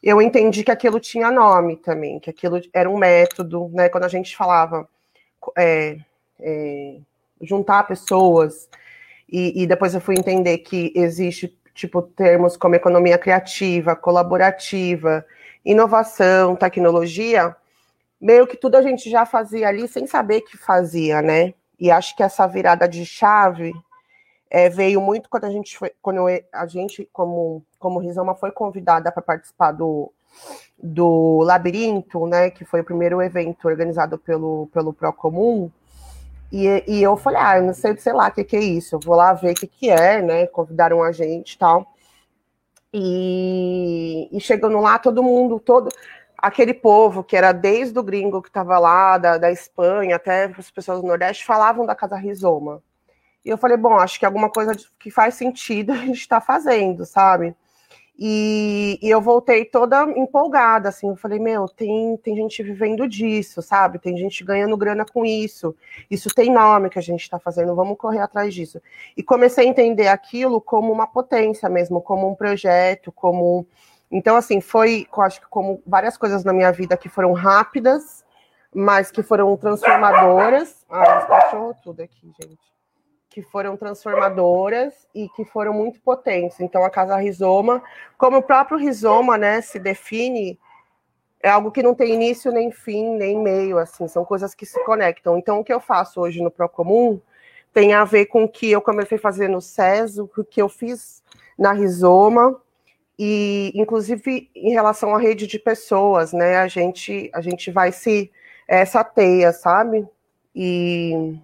eu 0.04 0.22
entendi 0.22 0.64
que 0.64 0.72
aquilo 0.72 1.00
tinha 1.00 1.32
nome 1.32 1.78
também, 1.78 2.20
que 2.20 2.30
aquilo 2.30 2.62
era 2.74 2.90
um 2.90 2.98
método, 2.98 3.70
né? 3.74 3.90
Quando 3.90 4.04
a 4.04 4.10
gente 4.10 4.36
falava 4.38 4.88
é, 5.58 5.98
é, 6.40 6.98
juntar 7.42 7.84
pessoas, 7.88 8.70
e, 9.30 9.64
e 9.64 9.68
depois 9.68 9.94
eu 9.94 10.02
fui 10.02 10.16
entender 10.16 10.60
que 10.60 10.94
existe, 10.96 11.58
tipo, 11.74 12.02
termos 12.02 12.56
como 12.56 12.76
economia 12.76 13.18
criativa, 13.18 13.96
colaborativa, 13.96 15.26
inovação, 15.66 16.56
tecnologia, 16.56 17.56
meio 18.20 18.48
que 18.48 18.58
tudo 18.58 18.76
a 18.76 18.82
gente 18.82 19.10
já 19.10 19.26
fazia 19.26 19.68
ali 19.68 19.88
sem 19.88 20.08
saber 20.08 20.42
que 20.42 20.58
fazia, 20.58 21.22
né? 21.22 21.54
E 21.80 21.92
acho 21.92 22.16
que 22.16 22.24
essa 22.24 22.48
virada 22.48 22.88
de 22.88 23.06
chave 23.06 23.74
é, 24.50 24.70
veio 24.70 25.00
muito 25.00 25.30
quando 25.30 25.46
a 25.46 25.50
gente 25.50 25.78
foi, 25.78 25.92
quando 26.02 26.26
a 26.52 26.66
gente, 26.66 27.08
como, 27.14 27.64
como 27.78 28.00
Rizoma, 28.00 28.36
foi 28.36 28.52
convidada 28.52 29.12
para 29.12 29.22
participar 29.22 29.72
do, 29.72 30.12
do 30.82 31.42
Labirinto, 31.44 32.26
né? 32.26 32.50
Que 32.50 32.66
foi 32.66 32.82
o 32.82 32.86
primeiro 32.86 33.22
evento 33.22 33.68
organizado 33.68 34.18
pelo, 34.18 34.68
pelo 34.74 34.94
Procomum. 34.94 35.70
E, 36.52 36.84
e 36.88 37.04
eu 37.04 37.18
falei, 37.18 37.40
ah, 37.42 37.58
eu 37.58 37.64
não 37.64 37.74
sei, 37.74 37.96
sei 37.98 38.14
lá 38.14 38.30
o 38.30 38.32
que, 38.32 38.44
que 38.44 38.56
é 38.56 38.62
isso, 38.62 38.96
eu 38.96 39.00
vou 39.02 39.16
lá 39.16 39.34
ver 39.34 39.52
o 39.52 39.56
que, 39.56 39.68
que 39.68 39.90
é, 39.90 40.22
né? 40.22 40.48
Convidaram 40.48 41.04
a 41.04 41.12
gente 41.12 41.54
e 41.54 41.58
tal. 41.58 41.94
E, 42.94 44.30
e 44.32 44.40
chegando 44.40 44.80
lá, 44.80 44.98
todo 44.98 45.22
mundo, 45.22 45.60
todo 45.60 45.90
aquele 46.38 46.74
povo 46.74 47.24
que 47.24 47.36
era 47.36 47.52
desde 47.52 47.98
o 47.98 48.04
gringo 48.04 48.42
que 48.42 48.50
estava 48.50 48.78
lá, 48.78 49.18
da, 49.18 49.38
da 49.38 49.52
Espanha, 49.52 50.16
até 50.18 50.46
as 50.46 50.70
pessoas 50.70 51.02
do 51.02 51.08
Nordeste, 51.08 51.46
falavam 51.46 51.86
da 51.86 51.96
Casa 51.96 52.16
Rizoma. 52.16 52.82
E 53.44 53.50
eu 53.50 53.58
falei, 53.58 53.78
bom, 53.78 53.96
acho 53.96 54.20
que 54.20 54.26
alguma 54.26 54.50
coisa 54.50 54.74
que 55.00 55.10
faz 55.10 55.36
sentido 55.36 55.92
a 55.94 55.98
gente 55.98 56.20
está 56.20 56.40
fazendo, 56.40 57.06
sabe? 57.06 57.56
E, 58.20 58.98
e, 59.00 59.10
eu 59.12 59.22
voltei 59.22 59.64
toda 59.64 60.02
empolgada, 60.18 60.90
assim, 60.90 61.08
eu 61.08 61.16
falei, 61.16 61.38
meu, 61.38 61.68
tem, 61.68 62.18
tem 62.18 62.36
gente 62.36 62.64
vivendo 62.64 63.08
disso, 63.08 63.62
sabe? 63.62 64.00
Tem 64.00 64.18
gente 64.18 64.44
ganhando 64.44 64.76
grana 64.76 65.06
com 65.06 65.24
isso. 65.24 65.76
Isso 66.10 66.30
tem 66.34 66.52
nome 66.52 66.90
que 66.90 66.98
a 66.98 67.02
gente 67.02 67.22
está 67.22 67.38
fazendo, 67.38 67.76
vamos 67.76 67.96
correr 67.96 68.20
atrás 68.20 68.56
disso. 68.56 68.82
E 69.16 69.22
comecei 69.22 69.68
a 69.68 69.70
entender 69.70 70.08
aquilo 70.08 70.60
como 70.60 70.92
uma 70.92 71.06
potência 71.06 71.70
mesmo, 71.70 72.02
como 72.02 72.28
um 72.28 72.36
projeto, 72.36 73.12
como. 73.12 73.68
Então, 74.12 74.36
assim, 74.36 74.62
foi, 74.62 75.08
eu 75.16 75.24
acho 75.24 75.42
que 75.42 75.48
como 75.48 75.82
várias 75.86 76.18
coisas 76.18 76.44
na 76.44 76.54
minha 76.54 76.72
vida 76.72 76.96
que 76.96 77.10
foram 77.10 77.34
rápidas, 77.34 78.24
mas 78.74 79.12
que 79.12 79.22
foram 79.22 79.56
transformadoras. 79.58 80.86
Ah, 80.90 81.70
os 81.70 81.82
tudo 81.82 82.02
aqui, 82.02 82.32
gente 82.42 82.68
que 83.38 83.44
foram 83.44 83.78
transformadoras 83.78 85.08
e 85.14 85.30
que 85.30 85.46
foram 85.46 85.72
muito 85.72 86.02
potentes. 86.02 86.60
Então, 86.60 86.84
a 86.84 86.90
Casa 86.90 87.16
Rizoma, 87.18 87.84
como 88.18 88.38
o 88.38 88.42
próprio 88.42 88.80
Rizoma, 88.80 89.38
né, 89.38 89.62
se 89.62 89.78
define, 89.78 90.58
é 91.40 91.48
algo 91.48 91.70
que 91.70 91.84
não 91.84 91.94
tem 91.94 92.16
início, 92.16 92.52
nem 92.52 92.72
fim, 92.72 93.16
nem 93.16 93.40
meio, 93.40 93.78
assim, 93.78 94.08
são 94.08 94.26
coisas 94.26 94.56
que 94.56 94.66
se 94.66 94.84
conectam. 94.84 95.38
Então, 95.38 95.60
o 95.60 95.64
que 95.64 95.72
eu 95.72 95.80
faço 95.80 96.20
hoje 96.20 96.42
no 96.42 96.50
Procomum 96.50 97.22
tem 97.72 97.94
a 97.94 98.04
ver 98.04 98.26
com 98.26 98.46
o 98.46 98.50
que 98.50 98.72
eu 98.72 98.82
comecei 98.82 99.20
a 99.20 99.22
fazer 99.22 99.48
no 99.48 99.62
SES, 99.62 100.18
o 100.18 100.28
que 100.28 100.60
eu 100.60 100.68
fiz 100.68 101.22
na 101.60 101.74
Rizoma, 101.74 102.60
e 103.18 103.72
inclusive 103.76 104.50
em 104.56 104.72
relação 104.72 105.16
à 105.16 105.20
rede 105.20 105.48
de 105.48 105.58
pessoas, 105.58 106.34
né, 106.34 106.58
a 106.58 106.68
gente, 106.68 107.30
a 107.34 107.42
gente 107.42 107.72
vai 107.72 107.92
se, 107.92 108.32
essa 108.68 109.04
teia, 109.04 109.52
sabe? 109.52 110.08
E 110.54 111.36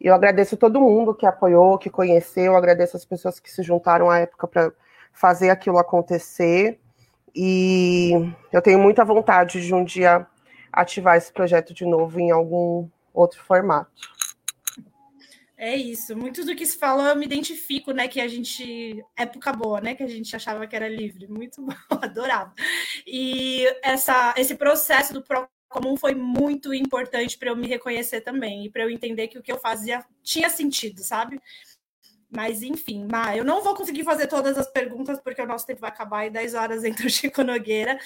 eu 0.00 0.14
agradeço 0.14 0.56
todo 0.56 0.80
mundo 0.80 1.14
que 1.14 1.26
apoiou, 1.26 1.78
que 1.78 1.90
conheceu, 1.90 2.56
agradeço 2.56 2.96
as 2.96 3.04
pessoas 3.04 3.40
que 3.40 3.50
se 3.50 3.62
juntaram 3.62 4.10
à 4.10 4.18
época 4.18 4.46
para 4.46 4.72
fazer 5.12 5.50
aquilo 5.50 5.78
acontecer. 5.78 6.78
E 7.34 8.12
eu 8.52 8.62
tenho 8.62 8.78
muita 8.78 9.04
vontade 9.04 9.60
de 9.60 9.74
um 9.74 9.84
dia 9.84 10.26
ativar 10.72 11.16
esse 11.16 11.32
projeto 11.32 11.72
de 11.72 11.86
novo 11.86 12.20
em 12.20 12.30
algum 12.30 12.88
outro 13.12 13.42
formato. 13.42 13.90
É 15.56 15.76
isso. 15.76 16.16
Muito 16.16 16.44
do 16.44 16.54
que 16.54 16.66
se 16.66 16.76
falou, 16.76 17.06
eu 17.06 17.16
me 17.16 17.24
identifico, 17.26 17.92
né? 17.92 18.08
Que 18.08 18.20
a 18.20 18.28
gente. 18.28 19.04
Época 19.16 19.52
boa, 19.52 19.80
né? 19.80 19.94
Que 19.94 20.02
a 20.02 20.08
gente 20.08 20.34
achava 20.34 20.66
que 20.66 20.74
era 20.74 20.88
livre. 20.88 21.28
Muito 21.28 21.62
bom, 21.62 21.72
adorava. 22.02 22.52
E 23.06 23.64
essa, 23.82 24.34
esse 24.36 24.56
processo 24.56 25.14
do 25.14 25.22
comum 25.68 25.96
foi 25.96 26.14
muito 26.14 26.72
importante 26.72 27.36
para 27.38 27.50
eu 27.50 27.56
me 27.56 27.66
reconhecer 27.66 28.20
também 28.20 28.66
e 28.66 28.70
para 28.70 28.82
eu 28.82 28.90
entender 28.90 29.28
que 29.28 29.38
o 29.38 29.42
que 29.42 29.50
eu 29.52 29.58
fazia 29.58 30.04
tinha 30.22 30.48
sentido, 30.48 31.02
sabe? 31.02 31.40
Mas 32.30 32.62
enfim, 32.62 33.06
Ma, 33.10 33.36
eu 33.36 33.44
não 33.44 33.62
vou 33.62 33.76
conseguir 33.76 34.02
fazer 34.02 34.26
todas 34.26 34.58
as 34.58 34.68
perguntas 34.68 35.20
porque 35.20 35.40
o 35.40 35.46
nosso 35.46 35.66
tempo 35.66 35.80
vai 35.80 35.90
acabar 35.90 36.26
em 36.26 36.32
10 36.32 36.54
horas 36.54 36.84
entre 36.84 37.06
o 37.06 37.10
Chico 37.10 37.44
Nogueira. 37.44 37.98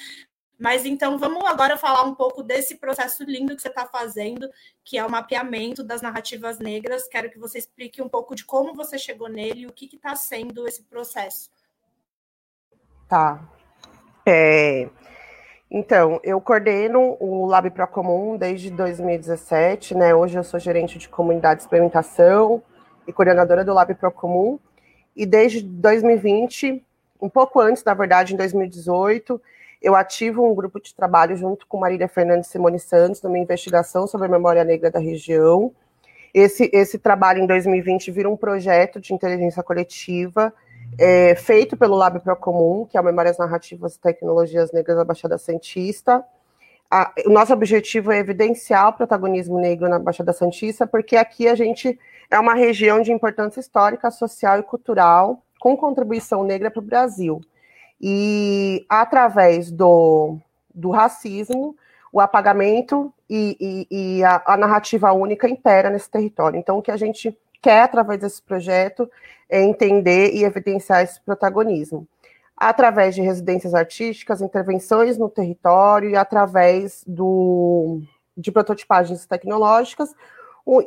Mas 0.58 0.84
então 0.84 1.16
vamos 1.18 1.44
agora 1.44 1.76
falar 1.76 2.02
um 2.02 2.14
pouco 2.14 2.42
desse 2.42 2.76
processo 2.76 3.22
lindo 3.22 3.54
que 3.54 3.62
você 3.62 3.68
está 3.68 3.86
fazendo, 3.86 4.50
que 4.84 4.98
é 4.98 5.06
o 5.06 5.10
mapeamento 5.10 5.84
das 5.84 6.02
narrativas 6.02 6.58
negras. 6.58 7.06
Quero 7.06 7.30
que 7.30 7.38
você 7.38 7.58
explique 7.58 8.02
um 8.02 8.08
pouco 8.08 8.34
de 8.34 8.44
como 8.44 8.74
você 8.74 8.98
chegou 8.98 9.28
nele 9.28 9.60
e 9.60 9.66
o 9.66 9.72
que 9.72 9.88
está 9.94 10.16
sendo 10.16 10.66
esse 10.66 10.82
processo. 10.82 11.48
Tá. 13.08 13.40
É, 14.26 14.90
então, 15.70 16.18
eu 16.24 16.40
coordeno 16.40 17.16
o 17.20 17.44
Lab 17.44 17.70
Procomum 17.70 18.38
desde 18.38 18.70
2017, 18.70 19.94
né? 19.94 20.14
Hoje 20.14 20.38
eu 20.38 20.44
sou 20.44 20.58
gerente 20.58 20.98
de 20.98 21.08
comunidade 21.08 21.60
de 21.60 21.64
experimentação 21.64 22.62
e 23.06 23.12
coordenadora 23.12 23.64
do 23.64 23.74
Lab 23.74 23.94
Procomum. 23.94 24.58
E 25.14 25.26
desde 25.26 25.62
2020, 25.62 26.82
um 27.20 27.28
pouco 27.28 27.60
antes, 27.60 27.84
na 27.84 27.92
verdade, 27.92 28.32
em 28.32 28.36
2018, 28.36 29.40
eu 29.80 29.94
ativo 29.94 30.44
um 30.44 30.54
grupo 30.54 30.80
de 30.80 30.94
trabalho 30.94 31.36
junto 31.36 31.66
com 31.66 31.78
Marília 31.78 32.08
Fernandes 32.08 32.50
Simone 32.50 32.78
Santos 32.78 33.22
numa 33.22 33.38
investigação 33.38 34.06
sobre 34.06 34.26
a 34.26 34.30
memória 34.30 34.64
negra 34.64 34.90
da 34.90 34.98
região. 34.98 35.72
Esse, 36.34 36.70
esse 36.72 36.98
trabalho 36.98 37.42
em 37.42 37.46
2020 37.46 38.10
vira 38.10 38.28
um 38.28 38.36
projeto 38.36 39.00
de 39.00 39.14
inteligência 39.14 39.62
coletiva 39.62 40.52
é, 40.98 41.34
feito 41.34 41.76
pelo 41.76 41.96
Lab 41.96 42.20
Procomum, 42.20 42.86
que 42.86 42.96
é 42.96 43.00
o 43.00 43.04
Memórias 43.04 43.38
Narrativas 43.38 43.94
e 43.94 44.00
Tecnologias 44.00 44.72
Negras 44.72 44.96
da 44.96 45.04
Baixada 45.04 45.38
Santista. 45.38 46.24
A, 46.90 47.12
o 47.26 47.30
nosso 47.30 47.52
objetivo 47.52 48.10
é 48.10 48.18
evidenciar 48.18 48.88
o 48.88 48.92
protagonismo 48.94 49.60
negro 49.60 49.88
na 49.88 49.98
Baixada 49.98 50.32
Santista, 50.32 50.86
porque 50.86 51.16
aqui 51.16 51.46
a 51.46 51.54
gente 51.54 51.98
é 52.30 52.38
uma 52.38 52.54
região 52.54 53.00
de 53.00 53.12
importância 53.12 53.60
histórica, 53.60 54.10
social 54.10 54.58
e 54.58 54.62
cultural, 54.62 55.42
com 55.60 55.76
contribuição 55.76 56.44
negra 56.44 56.70
para 56.70 56.80
o 56.80 56.84
Brasil. 56.84 57.40
E 58.00 58.86
através 58.88 59.70
do, 59.70 60.36
do 60.74 60.90
racismo, 60.90 61.76
o 62.12 62.20
apagamento 62.20 63.12
e, 63.28 63.86
e, 63.90 64.18
e 64.18 64.24
a, 64.24 64.42
a 64.46 64.56
narrativa 64.56 65.12
única 65.12 65.48
impera 65.48 65.90
nesse 65.90 66.10
território. 66.10 66.58
Então, 66.58 66.78
o 66.78 66.82
que 66.82 66.90
a 66.90 66.96
gente 66.96 67.36
quer, 67.60 67.82
através 67.82 68.20
desse 68.20 68.40
projeto, 68.42 69.10
é 69.48 69.62
entender 69.62 70.32
e 70.32 70.44
evidenciar 70.44 71.02
esse 71.02 71.20
protagonismo. 71.20 72.06
Através 72.56 73.14
de 73.14 73.22
residências 73.22 73.74
artísticas, 73.74 74.40
intervenções 74.40 75.16
no 75.16 75.28
território 75.28 76.10
e 76.10 76.16
através 76.16 77.04
do, 77.06 78.00
de 78.36 78.50
prototipagens 78.50 79.26
tecnológicas. 79.26 80.14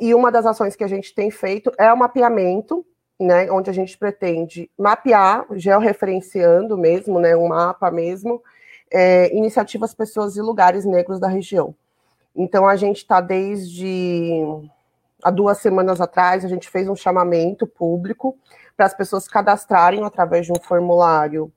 E 0.00 0.14
uma 0.14 0.30
das 0.30 0.46
ações 0.46 0.76
que 0.76 0.84
a 0.84 0.88
gente 0.88 1.14
tem 1.14 1.30
feito 1.30 1.72
é 1.78 1.92
o 1.92 1.96
mapeamento, 1.96 2.84
né, 3.22 3.50
onde 3.50 3.70
a 3.70 3.72
gente 3.72 3.96
pretende 3.96 4.70
mapear, 4.78 5.46
georreferenciando 5.52 6.76
mesmo, 6.76 7.18
né, 7.20 7.36
um 7.36 7.48
mapa 7.48 7.90
mesmo, 7.90 8.42
é, 8.90 9.34
iniciativas, 9.34 9.94
pessoas 9.94 10.36
e 10.36 10.42
lugares 10.42 10.84
negros 10.84 11.18
da 11.18 11.28
região. 11.28 11.74
Então, 12.34 12.66
a 12.66 12.76
gente 12.76 12.98
está 12.98 13.20
desde 13.20 14.42
há 15.22 15.30
duas 15.30 15.58
semanas 15.58 16.00
atrás, 16.00 16.44
a 16.44 16.48
gente 16.48 16.68
fez 16.68 16.88
um 16.88 16.96
chamamento 16.96 17.66
público 17.66 18.36
para 18.76 18.86
as 18.86 18.94
pessoas 18.94 19.28
cadastrarem 19.28 20.04
através 20.04 20.46
de 20.46 20.52
um 20.52 20.60
formulário 20.60 21.52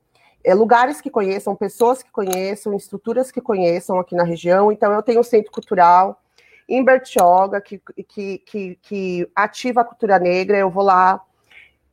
é, 0.46 0.54
lugares 0.54 1.00
que 1.00 1.10
conheçam, 1.10 1.56
pessoas 1.56 2.04
que 2.04 2.10
conheçam, 2.12 2.72
estruturas 2.72 3.32
que 3.32 3.40
conheçam 3.40 3.98
aqui 3.98 4.14
na 4.14 4.22
região. 4.22 4.70
Então, 4.70 4.92
eu 4.92 5.02
tenho 5.02 5.18
um 5.18 5.24
centro 5.24 5.50
cultural 5.50 6.22
em 6.68 6.84
Bertioga, 6.84 7.60
que, 7.60 7.80
que, 8.08 8.38
que, 8.38 8.78
que 8.80 9.30
ativa 9.34 9.80
a 9.80 9.84
cultura 9.84 10.20
negra. 10.20 10.56
Eu 10.56 10.70
vou 10.70 10.84
lá, 10.84 11.20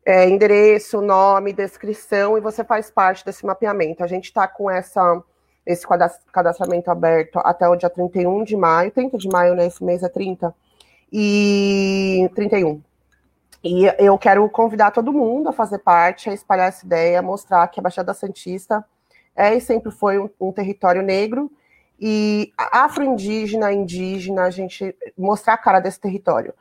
é, 0.06 0.28
endereço, 0.30 1.02
nome, 1.02 1.54
descrição, 1.54 2.38
e 2.38 2.42
você 2.42 2.63
faz 2.63 2.92
parte 2.92 3.26
desse 3.26 3.46
mapeamento. 3.46 4.04
A 4.04 4.08
gente 4.08 4.26
está 4.26 4.48
com 4.48 4.70
essa, 4.70 5.22
esse 5.66 5.86
cadastramento 6.32 6.92
aberto 6.92 7.38
até 7.39 7.68
o 7.68 7.76
dia 7.76 7.89
31 7.89 8.44
de 8.44 8.56
maio, 8.56 8.92
30 8.92 9.18
de 9.18 9.30
maio, 9.30 9.56
né? 9.56 9.68
Esse 9.68 9.84
mês 9.84 10.04
é 10.04 10.10
30 10.10 10.54
e 11.12 12.30
31. 12.36 12.82
E 13.63 13.86
eu 13.98 14.18
quero 14.18 14.48
convidar 14.50 14.92
todo 14.92 15.13
mundo 15.13 15.48
a 15.48 15.54
fazer 15.54 15.80
parte, 15.80 16.30
a 16.30 16.34
espalhar 16.34 16.68
essa 16.68 16.86
ideia, 16.86 17.22
mostrar 17.22 17.66
que 17.70 17.80
a 17.80 17.84
Baixada 17.84 18.13
Santista 18.13 18.84
é 19.36 19.56
e 19.56 19.62
sempre 19.62 19.92
foi 19.92 20.20
um, 20.20 20.30
um 20.39 20.52
território 20.52 21.02
negro 21.02 21.50
e 22.06 22.52
afro-indígena, 22.58 23.72
indígena, 23.72 24.44
a 24.44 24.50
gente 24.50 24.94
mostrar 25.18 25.54
a 25.54 25.58
cara 25.58 25.80
desse 25.80 26.02
território. 26.02 26.54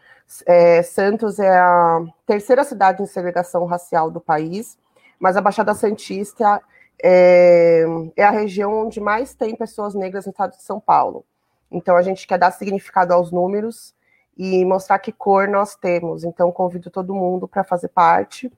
É, 0.46 0.84
Santos 0.84 1.40
é 1.40 1.58
a 1.58 2.00
terceira 2.24 2.62
cidade 2.62 3.02
em 3.02 3.06
segregação 3.06 3.64
racial 3.64 4.08
do 4.08 4.20
país, 4.20 4.78
mas 5.18 5.36
a 5.36 5.40
Baixada 5.40 5.74
Santista 5.74 6.62
é, 7.02 7.84
é 8.16 8.22
a 8.22 8.30
região 8.30 8.86
onde 8.86 9.00
mais 9.00 9.34
tem 9.34 9.56
pessoas 9.56 9.94
negras 9.94 10.26
no 10.26 10.30
estado 10.30 10.52
de 10.52 10.62
São 10.62 10.78
Paulo. 10.78 11.24
Então 11.72 11.96
a 11.96 12.02
gente 12.02 12.24
quer 12.24 12.38
dar 12.38 12.52
significado 12.52 13.12
aos 13.12 13.32
números 13.32 13.92
e 14.38 14.64
mostrar 14.64 15.00
que 15.00 15.10
cor 15.10 15.48
nós 15.48 15.74
temos. 15.74 16.22
Então, 16.22 16.52
convido 16.52 16.88
todo 16.88 17.16
mundo 17.16 17.48
para 17.48 17.64
fazer 17.64 17.88
parte. 17.88 18.48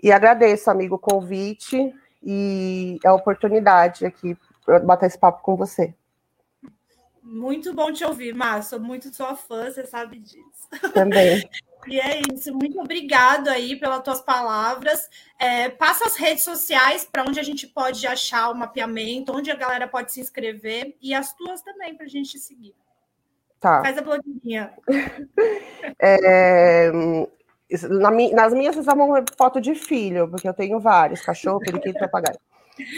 E 0.00 0.12
agradeço, 0.12 0.70
amigo, 0.70 0.94
o 0.94 1.00
convite 1.00 1.92
e 2.22 3.00
a 3.04 3.12
oportunidade 3.12 4.06
aqui 4.06 4.38
para 4.64 4.78
bater 4.78 5.06
esse 5.06 5.18
papo 5.18 5.42
com 5.42 5.56
você. 5.56 5.92
Muito 7.30 7.74
bom 7.74 7.92
te 7.92 8.02
ouvir, 8.06 8.34
Márcia. 8.34 8.78
Sou 8.78 8.80
muito 8.80 9.14
sua 9.14 9.36
fã, 9.36 9.70
você 9.70 9.86
sabe 9.86 10.18
disso. 10.18 10.66
Também. 10.94 11.46
e 11.86 12.00
é 12.00 12.22
isso. 12.32 12.54
Muito 12.54 12.80
obrigado 12.80 13.48
aí 13.48 13.76
pelas 13.76 14.02
tuas 14.02 14.22
palavras. 14.22 15.10
É, 15.38 15.68
passa 15.68 16.06
as 16.06 16.16
redes 16.16 16.42
sociais 16.42 17.04
para 17.04 17.24
onde 17.24 17.38
a 17.38 17.42
gente 17.42 17.66
pode 17.66 18.06
achar 18.06 18.48
o 18.48 18.54
mapeamento, 18.54 19.36
onde 19.36 19.50
a 19.50 19.56
galera 19.56 19.86
pode 19.86 20.10
se 20.10 20.22
inscrever 20.22 20.96
e 21.02 21.12
as 21.12 21.34
tuas 21.34 21.60
também 21.60 21.94
para 21.94 22.06
a 22.06 22.08
gente 22.08 22.38
seguir. 22.38 22.74
Tá. 23.60 23.82
Faz 23.82 23.98
a 23.98 24.02
blogueirinha. 24.02 24.72
É, 26.00 26.90
na, 27.90 28.10
nas 28.10 28.52
minhas 28.52 28.74
vocês 28.74 28.84
chamam 28.84 29.24
foto 29.36 29.60
de 29.60 29.74
filho, 29.74 30.28
porque 30.28 30.48
eu 30.48 30.54
tenho 30.54 30.78
vários, 30.80 31.20
cachorro, 31.20 31.60
periquito, 31.60 31.98
papagaio. 31.98 32.38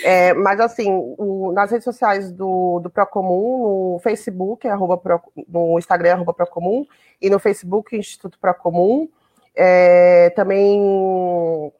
É, 0.04 0.34
mas 0.34 0.60
assim, 0.60 0.88
o, 1.18 1.52
nas 1.52 1.70
redes 1.70 1.84
sociais 1.84 2.30
do, 2.30 2.80
do 2.80 2.90
Procomum, 2.90 3.94
no 3.94 3.98
Facebook, 4.00 4.66
é 4.66 4.70
arroba 4.70 4.96
Pro, 4.96 5.20
no 5.48 5.78
Instagram 5.78 6.08
é 6.10 6.12
arroba 6.12 6.32
Procomum, 6.32 6.86
e 7.20 7.30
no 7.30 7.38
Facebook 7.38 7.96
Instituto 7.96 8.38
Procomum. 8.38 9.08
É, 9.54 10.30
também 10.30 11.72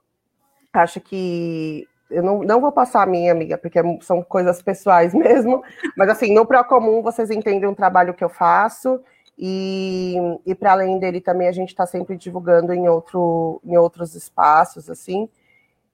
acho 0.73 1.01
que 1.01 1.87
eu 2.11 2.23
não, 2.23 2.43
não 2.43 2.61
vou 2.61 2.73
passar 2.73 3.03
a 3.03 3.07
minha, 3.07 3.33
amiga, 3.33 3.57
porque 3.57 3.79
são 4.01 4.23
coisas 4.23 4.61
pessoais 4.61 5.15
mesmo, 5.15 5.63
mas 5.97 6.09
assim, 6.09 6.35
no 6.35 6.45
Procomum 6.45 7.03
vocês 7.03 7.31
entendem 7.31 7.69
o 7.69 7.75
trabalho 7.75 8.15
que 8.15 8.25
eu 8.25 8.29
faço, 8.29 9.01
e, 9.43 10.17
e 10.45 10.55
para 10.55 10.73
além 10.73 10.99
dele 10.99 11.21
também 11.21 11.49
a 11.49 11.53
gente 11.53 11.71
está 11.71 11.87
sempre 11.87 12.15
divulgando 12.17 12.75
em, 12.75 12.89
outro, 12.89 13.59
em 13.65 13.75
outros 13.77 14.15
espaços, 14.15 14.91
assim. 14.91 15.31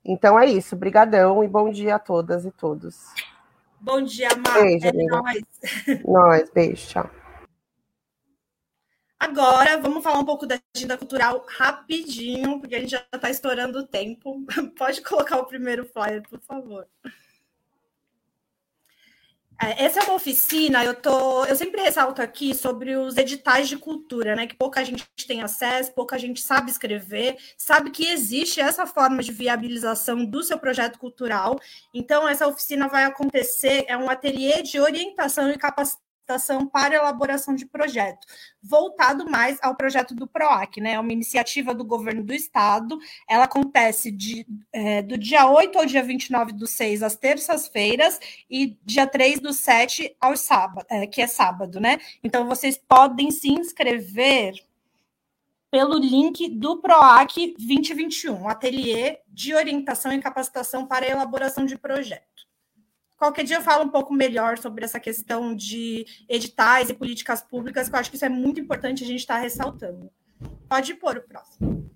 Então 0.08 0.38
é 0.38 0.46
isso, 0.46 0.76
brigadão 0.76 1.42
e 1.42 1.48
bom 1.48 1.68
dia 1.68 1.96
a 1.96 1.98
todas 1.98 2.44
e 2.44 2.52
todos. 2.52 3.06
Bom 3.80 4.00
dia, 4.00 4.28
Mar. 4.36 4.62
Beijo, 4.62 4.86
é 4.86 4.90
amiga. 4.90 5.16
Nós. 5.16 5.42
nós, 6.06 6.50
beijo, 6.50 6.86
tchau. 6.86 7.10
Agora, 9.18 9.78
vamos 9.78 10.04
falar 10.04 10.20
um 10.20 10.24
pouco 10.24 10.46
da 10.46 10.60
agenda 10.74 10.96
cultural 10.96 11.44
rapidinho, 11.48 12.60
porque 12.60 12.76
a 12.76 12.80
gente 12.80 12.90
já 12.90 13.04
está 13.12 13.28
estourando 13.28 13.80
o 13.80 13.86
tempo. 13.86 14.46
Pode 14.78 15.02
colocar 15.02 15.38
o 15.38 15.46
primeiro 15.46 15.84
flyer, 15.86 16.22
por 16.28 16.38
favor. 16.40 16.86
É, 19.60 19.84
essa 19.84 20.00
é 20.00 20.02
uma 20.02 20.14
oficina, 20.14 20.84
eu, 20.84 20.94
tô, 20.94 21.44
eu 21.46 21.56
sempre 21.56 21.80
ressalto 21.80 22.20
aqui 22.20 22.54
sobre 22.54 22.94
os 22.94 23.16
editais 23.16 23.68
de 23.68 23.78
cultura, 23.78 24.36
né? 24.36 24.46
Que 24.46 24.54
pouca 24.54 24.84
gente 24.84 25.06
tem 25.26 25.42
acesso, 25.42 25.92
pouca 25.92 26.18
gente 26.18 26.42
sabe 26.42 26.70
escrever, 26.70 27.38
sabe 27.56 27.90
que 27.90 28.06
existe 28.06 28.60
essa 28.60 28.86
forma 28.86 29.22
de 29.22 29.32
viabilização 29.32 30.24
do 30.26 30.42
seu 30.42 30.58
projeto 30.58 30.98
cultural. 30.98 31.58
Então, 31.94 32.28
essa 32.28 32.46
oficina 32.46 32.86
vai 32.88 33.04
acontecer, 33.04 33.84
é 33.88 33.96
um 33.96 34.10
ateliê 34.10 34.62
de 34.62 34.78
orientação 34.78 35.50
e 35.50 35.56
capacitação 35.56 36.05
capacitação 36.26 36.66
para 36.66 36.96
elaboração 36.96 37.54
de 37.54 37.64
projeto, 37.64 38.26
voltado 38.60 39.30
mais 39.30 39.58
ao 39.62 39.76
projeto 39.76 40.14
do 40.14 40.26
PROAC, 40.26 40.80
né? 40.80 40.94
É 40.94 41.00
uma 41.00 41.12
iniciativa 41.12 41.72
do 41.72 41.84
governo 41.84 42.24
do 42.24 42.34
estado. 42.34 42.98
Ela 43.28 43.44
acontece 43.44 44.10
de, 44.10 44.44
é, 44.72 45.00
do 45.02 45.16
dia 45.16 45.48
8 45.48 45.78
ao 45.78 45.86
dia 45.86 46.02
29 46.02 46.52
do 46.52 46.66
6, 46.66 47.02
às 47.02 47.16
terças-feiras, 47.16 48.18
e 48.50 48.76
dia 48.84 49.06
3 49.06 49.40
do 49.40 49.52
7 49.52 50.16
ao 50.20 50.36
sábado, 50.36 50.84
é, 50.90 51.06
que 51.06 51.22
é 51.22 51.26
sábado, 51.26 51.80
né? 51.80 51.98
Então 52.22 52.46
vocês 52.46 52.76
podem 52.76 53.30
se 53.30 53.48
inscrever 53.48 54.54
pelo 55.70 55.98
link 55.98 56.48
do 56.48 56.78
PROAC 56.78 57.54
2021, 57.58 58.48
ateliê 58.48 59.20
de 59.28 59.54
orientação 59.54 60.12
e 60.12 60.20
capacitação 60.20 60.86
para 60.86 61.08
elaboração 61.08 61.66
de 61.66 61.76
projeto. 61.76 62.45
Qualquer 63.16 63.44
dia 63.44 63.56
eu 63.56 63.62
falo 63.62 63.84
um 63.84 63.88
pouco 63.88 64.12
melhor 64.12 64.58
sobre 64.58 64.84
essa 64.84 65.00
questão 65.00 65.54
de 65.54 66.04
editais 66.28 66.90
e 66.90 66.94
políticas 66.94 67.40
públicas, 67.40 67.88
que 67.88 67.94
eu 67.94 67.98
acho 67.98 68.10
que 68.10 68.16
isso 68.16 68.24
é 68.24 68.28
muito 68.28 68.60
importante 68.60 69.02
a 69.02 69.06
gente 69.06 69.20
estar 69.20 69.36
tá 69.36 69.40
ressaltando. 69.40 70.10
Pode 70.68 70.94
pôr 70.94 71.16
o 71.16 71.22
próximo. 71.22 71.90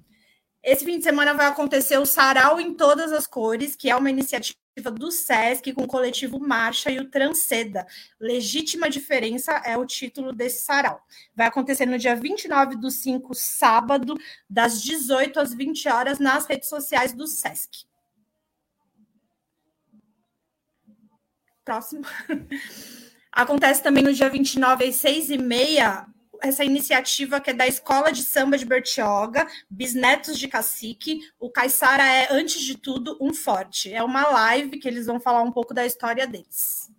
Esse 0.63 0.85
fim 0.85 0.99
de 0.99 1.05
semana 1.05 1.35
vai 1.35 1.47
acontecer 1.47 1.99
o 1.99 2.07
Sarau 2.07 2.61
em 2.61 2.75
Todas 2.75 3.13
as 3.13 3.27
Cores, 3.27 3.75
que 3.75 3.91
é 3.91 3.97
uma 3.97 4.11
iniciativa 4.11 4.59
do 4.91 5.11
SESC 5.11 5.73
com 5.75 5.83
o 5.83 5.87
coletivo 5.87 6.39
Marcha 6.39 6.91
e 6.91 6.99
o 6.99 7.11
Transceda. 7.11 7.87
Legítima 8.19 8.89
Diferença 8.89 9.53
é 9.65 9.77
o 9.77 9.85
título 9.85 10.33
desse 10.33 10.65
sarau. 10.65 11.03
Vai 11.35 11.49
acontecer 11.49 11.87
no 11.87 11.99
dia 11.99 12.15
29 12.15 12.77
do 12.77 12.91
5, 12.91 13.35
sábado, 13.35 14.15
das 14.49 14.81
18 14.83 15.41
às 15.41 15.53
20 15.53 15.89
horas, 15.89 16.19
nas 16.19 16.47
redes 16.47 16.69
sociais 16.69 17.13
do 17.13 17.27
SESC. 17.27 17.90
Próximo. 21.71 22.03
Acontece 23.31 23.81
também 23.81 24.03
no 24.03 24.13
dia 24.13 24.29
29, 24.29 24.85
às 24.85 24.97
6 24.97 25.31
e 25.31 25.39
meia, 25.39 26.05
essa 26.43 26.65
iniciativa 26.65 27.41
que 27.41 27.51
é 27.51 27.53
da 27.53 27.69
Escola 27.69 28.11
de 28.11 28.25
Samba 28.25 28.59
de 28.59 28.65
Bertioga, 28.65 29.47
Bisnetos 29.71 30.37
de 30.37 30.49
Cacique. 30.49 31.21
O 31.39 31.49
Caissara 31.49 32.03
é, 32.03 32.27
antes 32.33 32.61
de 32.61 32.77
tudo, 32.77 33.17
um 33.21 33.33
forte. 33.33 33.93
É 33.93 34.03
uma 34.03 34.29
live 34.29 34.81
que 34.81 34.89
eles 34.89 35.07
vão 35.07 35.21
falar 35.21 35.43
um 35.43 35.53
pouco 35.53 35.73
da 35.73 35.87
história 35.87 36.27
deles. 36.27 36.91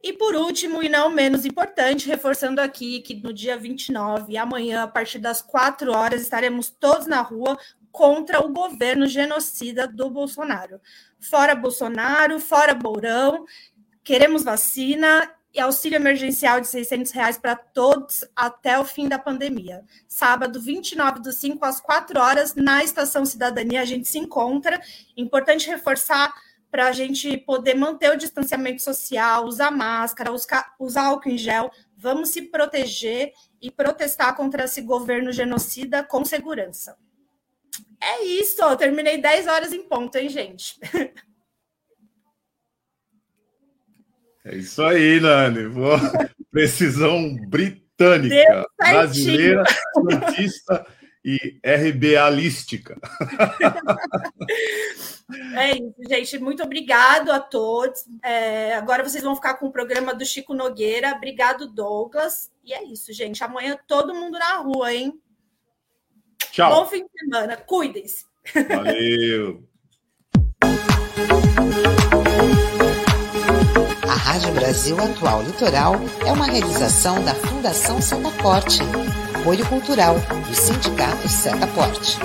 E 0.00 0.12
por 0.12 0.36
último, 0.36 0.82
e 0.82 0.88
não 0.88 1.10
menos 1.10 1.44
importante, 1.44 2.06
reforçando 2.06 2.60
aqui 2.60 3.00
que 3.00 3.14
no 3.14 3.32
dia 3.32 3.56
29, 3.56 4.36
amanhã, 4.36 4.84
a 4.84 4.86
partir 4.88 5.18
das 5.18 5.42
4 5.42 5.90
horas, 5.90 6.22
estaremos 6.22 6.70
todos 6.70 7.08
na 7.08 7.22
rua 7.22 7.58
contra 7.94 8.44
o 8.44 8.52
governo 8.52 9.06
genocida 9.06 9.86
do 9.86 10.10
Bolsonaro. 10.10 10.80
Fora 11.20 11.54
Bolsonaro, 11.54 12.40
fora 12.40 12.74
Bourão, 12.74 13.44
queremos 14.02 14.42
vacina 14.42 15.32
e 15.54 15.60
auxílio 15.60 15.94
emergencial 15.94 16.60
de 16.60 16.66
600 16.66 17.12
reais 17.12 17.38
para 17.38 17.54
todos 17.54 18.24
até 18.34 18.76
o 18.80 18.84
fim 18.84 19.08
da 19.08 19.16
pandemia. 19.16 19.84
Sábado, 20.08 20.60
29 20.60 21.20
do 21.20 21.30
5 21.30 21.64
às 21.64 21.80
4 21.80 22.18
horas, 22.18 22.56
na 22.56 22.82
Estação 22.82 23.24
Cidadania, 23.24 23.82
a 23.82 23.84
gente 23.84 24.08
se 24.08 24.18
encontra. 24.18 24.82
Importante 25.16 25.68
reforçar 25.68 26.34
para 26.72 26.88
a 26.88 26.92
gente 26.92 27.38
poder 27.38 27.74
manter 27.74 28.10
o 28.10 28.18
distanciamento 28.18 28.82
social, 28.82 29.44
usar 29.44 29.70
máscara, 29.70 30.32
usar 30.32 31.04
álcool 31.04 31.28
em 31.28 31.38
gel. 31.38 31.70
Vamos 31.96 32.30
se 32.30 32.42
proteger 32.42 33.32
e 33.62 33.70
protestar 33.70 34.34
contra 34.34 34.64
esse 34.64 34.82
governo 34.82 35.30
genocida 35.30 36.02
com 36.02 36.24
segurança. 36.24 36.96
É 38.06 38.22
isso, 38.24 38.60
eu 38.60 38.76
terminei 38.76 39.16
10 39.16 39.46
horas 39.46 39.72
em 39.72 39.82
ponto, 39.82 40.14
hein, 40.16 40.28
gente? 40.28 40.78
É 44.44 44.56
isso 44.56 44.82
aí, 44.82 45.18
Nani. 45.20 45.70
Boa. 45.70 45.98
Precisão 46.50 47.34
britânica, 47.48 48.68
brasileira, 48.76 49.64
cientista 49.94 50.86
e 51.24 51.58
RBAlística. 51.64 53.00
É 55.56 55.70
isso, 55.70 55.94
gente. 56.06 56.38
Muito 56.38 56.62
obrigado 56.62 57.32
a 57.32 57.40
todos. 57.40 58.04
É, 58.22 58.74
agora 58.74 59.02
vocês 59.02 59.24
vão 59.24 59.34
ficar 59.34 59.54
com 59.54 59.66
o 59.66 59.72
programa 59.72 60.14
do 60.14 60.26
Chico 60.26 60.52
Nogueira. 60.52 61.14
Obrigado, 61.16 61.66
Douglas. 61.66 62.52
E 62.62 62.74
é 62.74 62.84
isso, 62.84 63.10
gente. 63.14 63.42
Amanhã 63.42 63.78
todo 63.88 64.14
mundo 64.14 64.38
na 64.38 64.58
rua, 64.58 64.92
hein? 64.92 65.18
Tchau. 66.54 66.70
Bom 66.70 66.86
fim 66.86 67.02
de 67.02 67.10
semana. 67.18 67.56
Cuidem-se. 67.56 68.26
Valeu. 68.68 69.64
A 74.08 74.14
Rádio 74.14 74.52
Brasil 74.52 74.96
Atual 75.00 75.42
Litoral 75.42 75.94
é 76.24 76.30
uma 76.30 76.46
realização 76.46 77.24
da 77.24 77.34
Fundação 77.34 78.00
Setaporte, 78.00 78.82
apoio 79.40 79.66
cultural 79.66 80.14
do 80.14 80.54
Sindicato 80.54 81.28
Setaporte. 81.28 82.18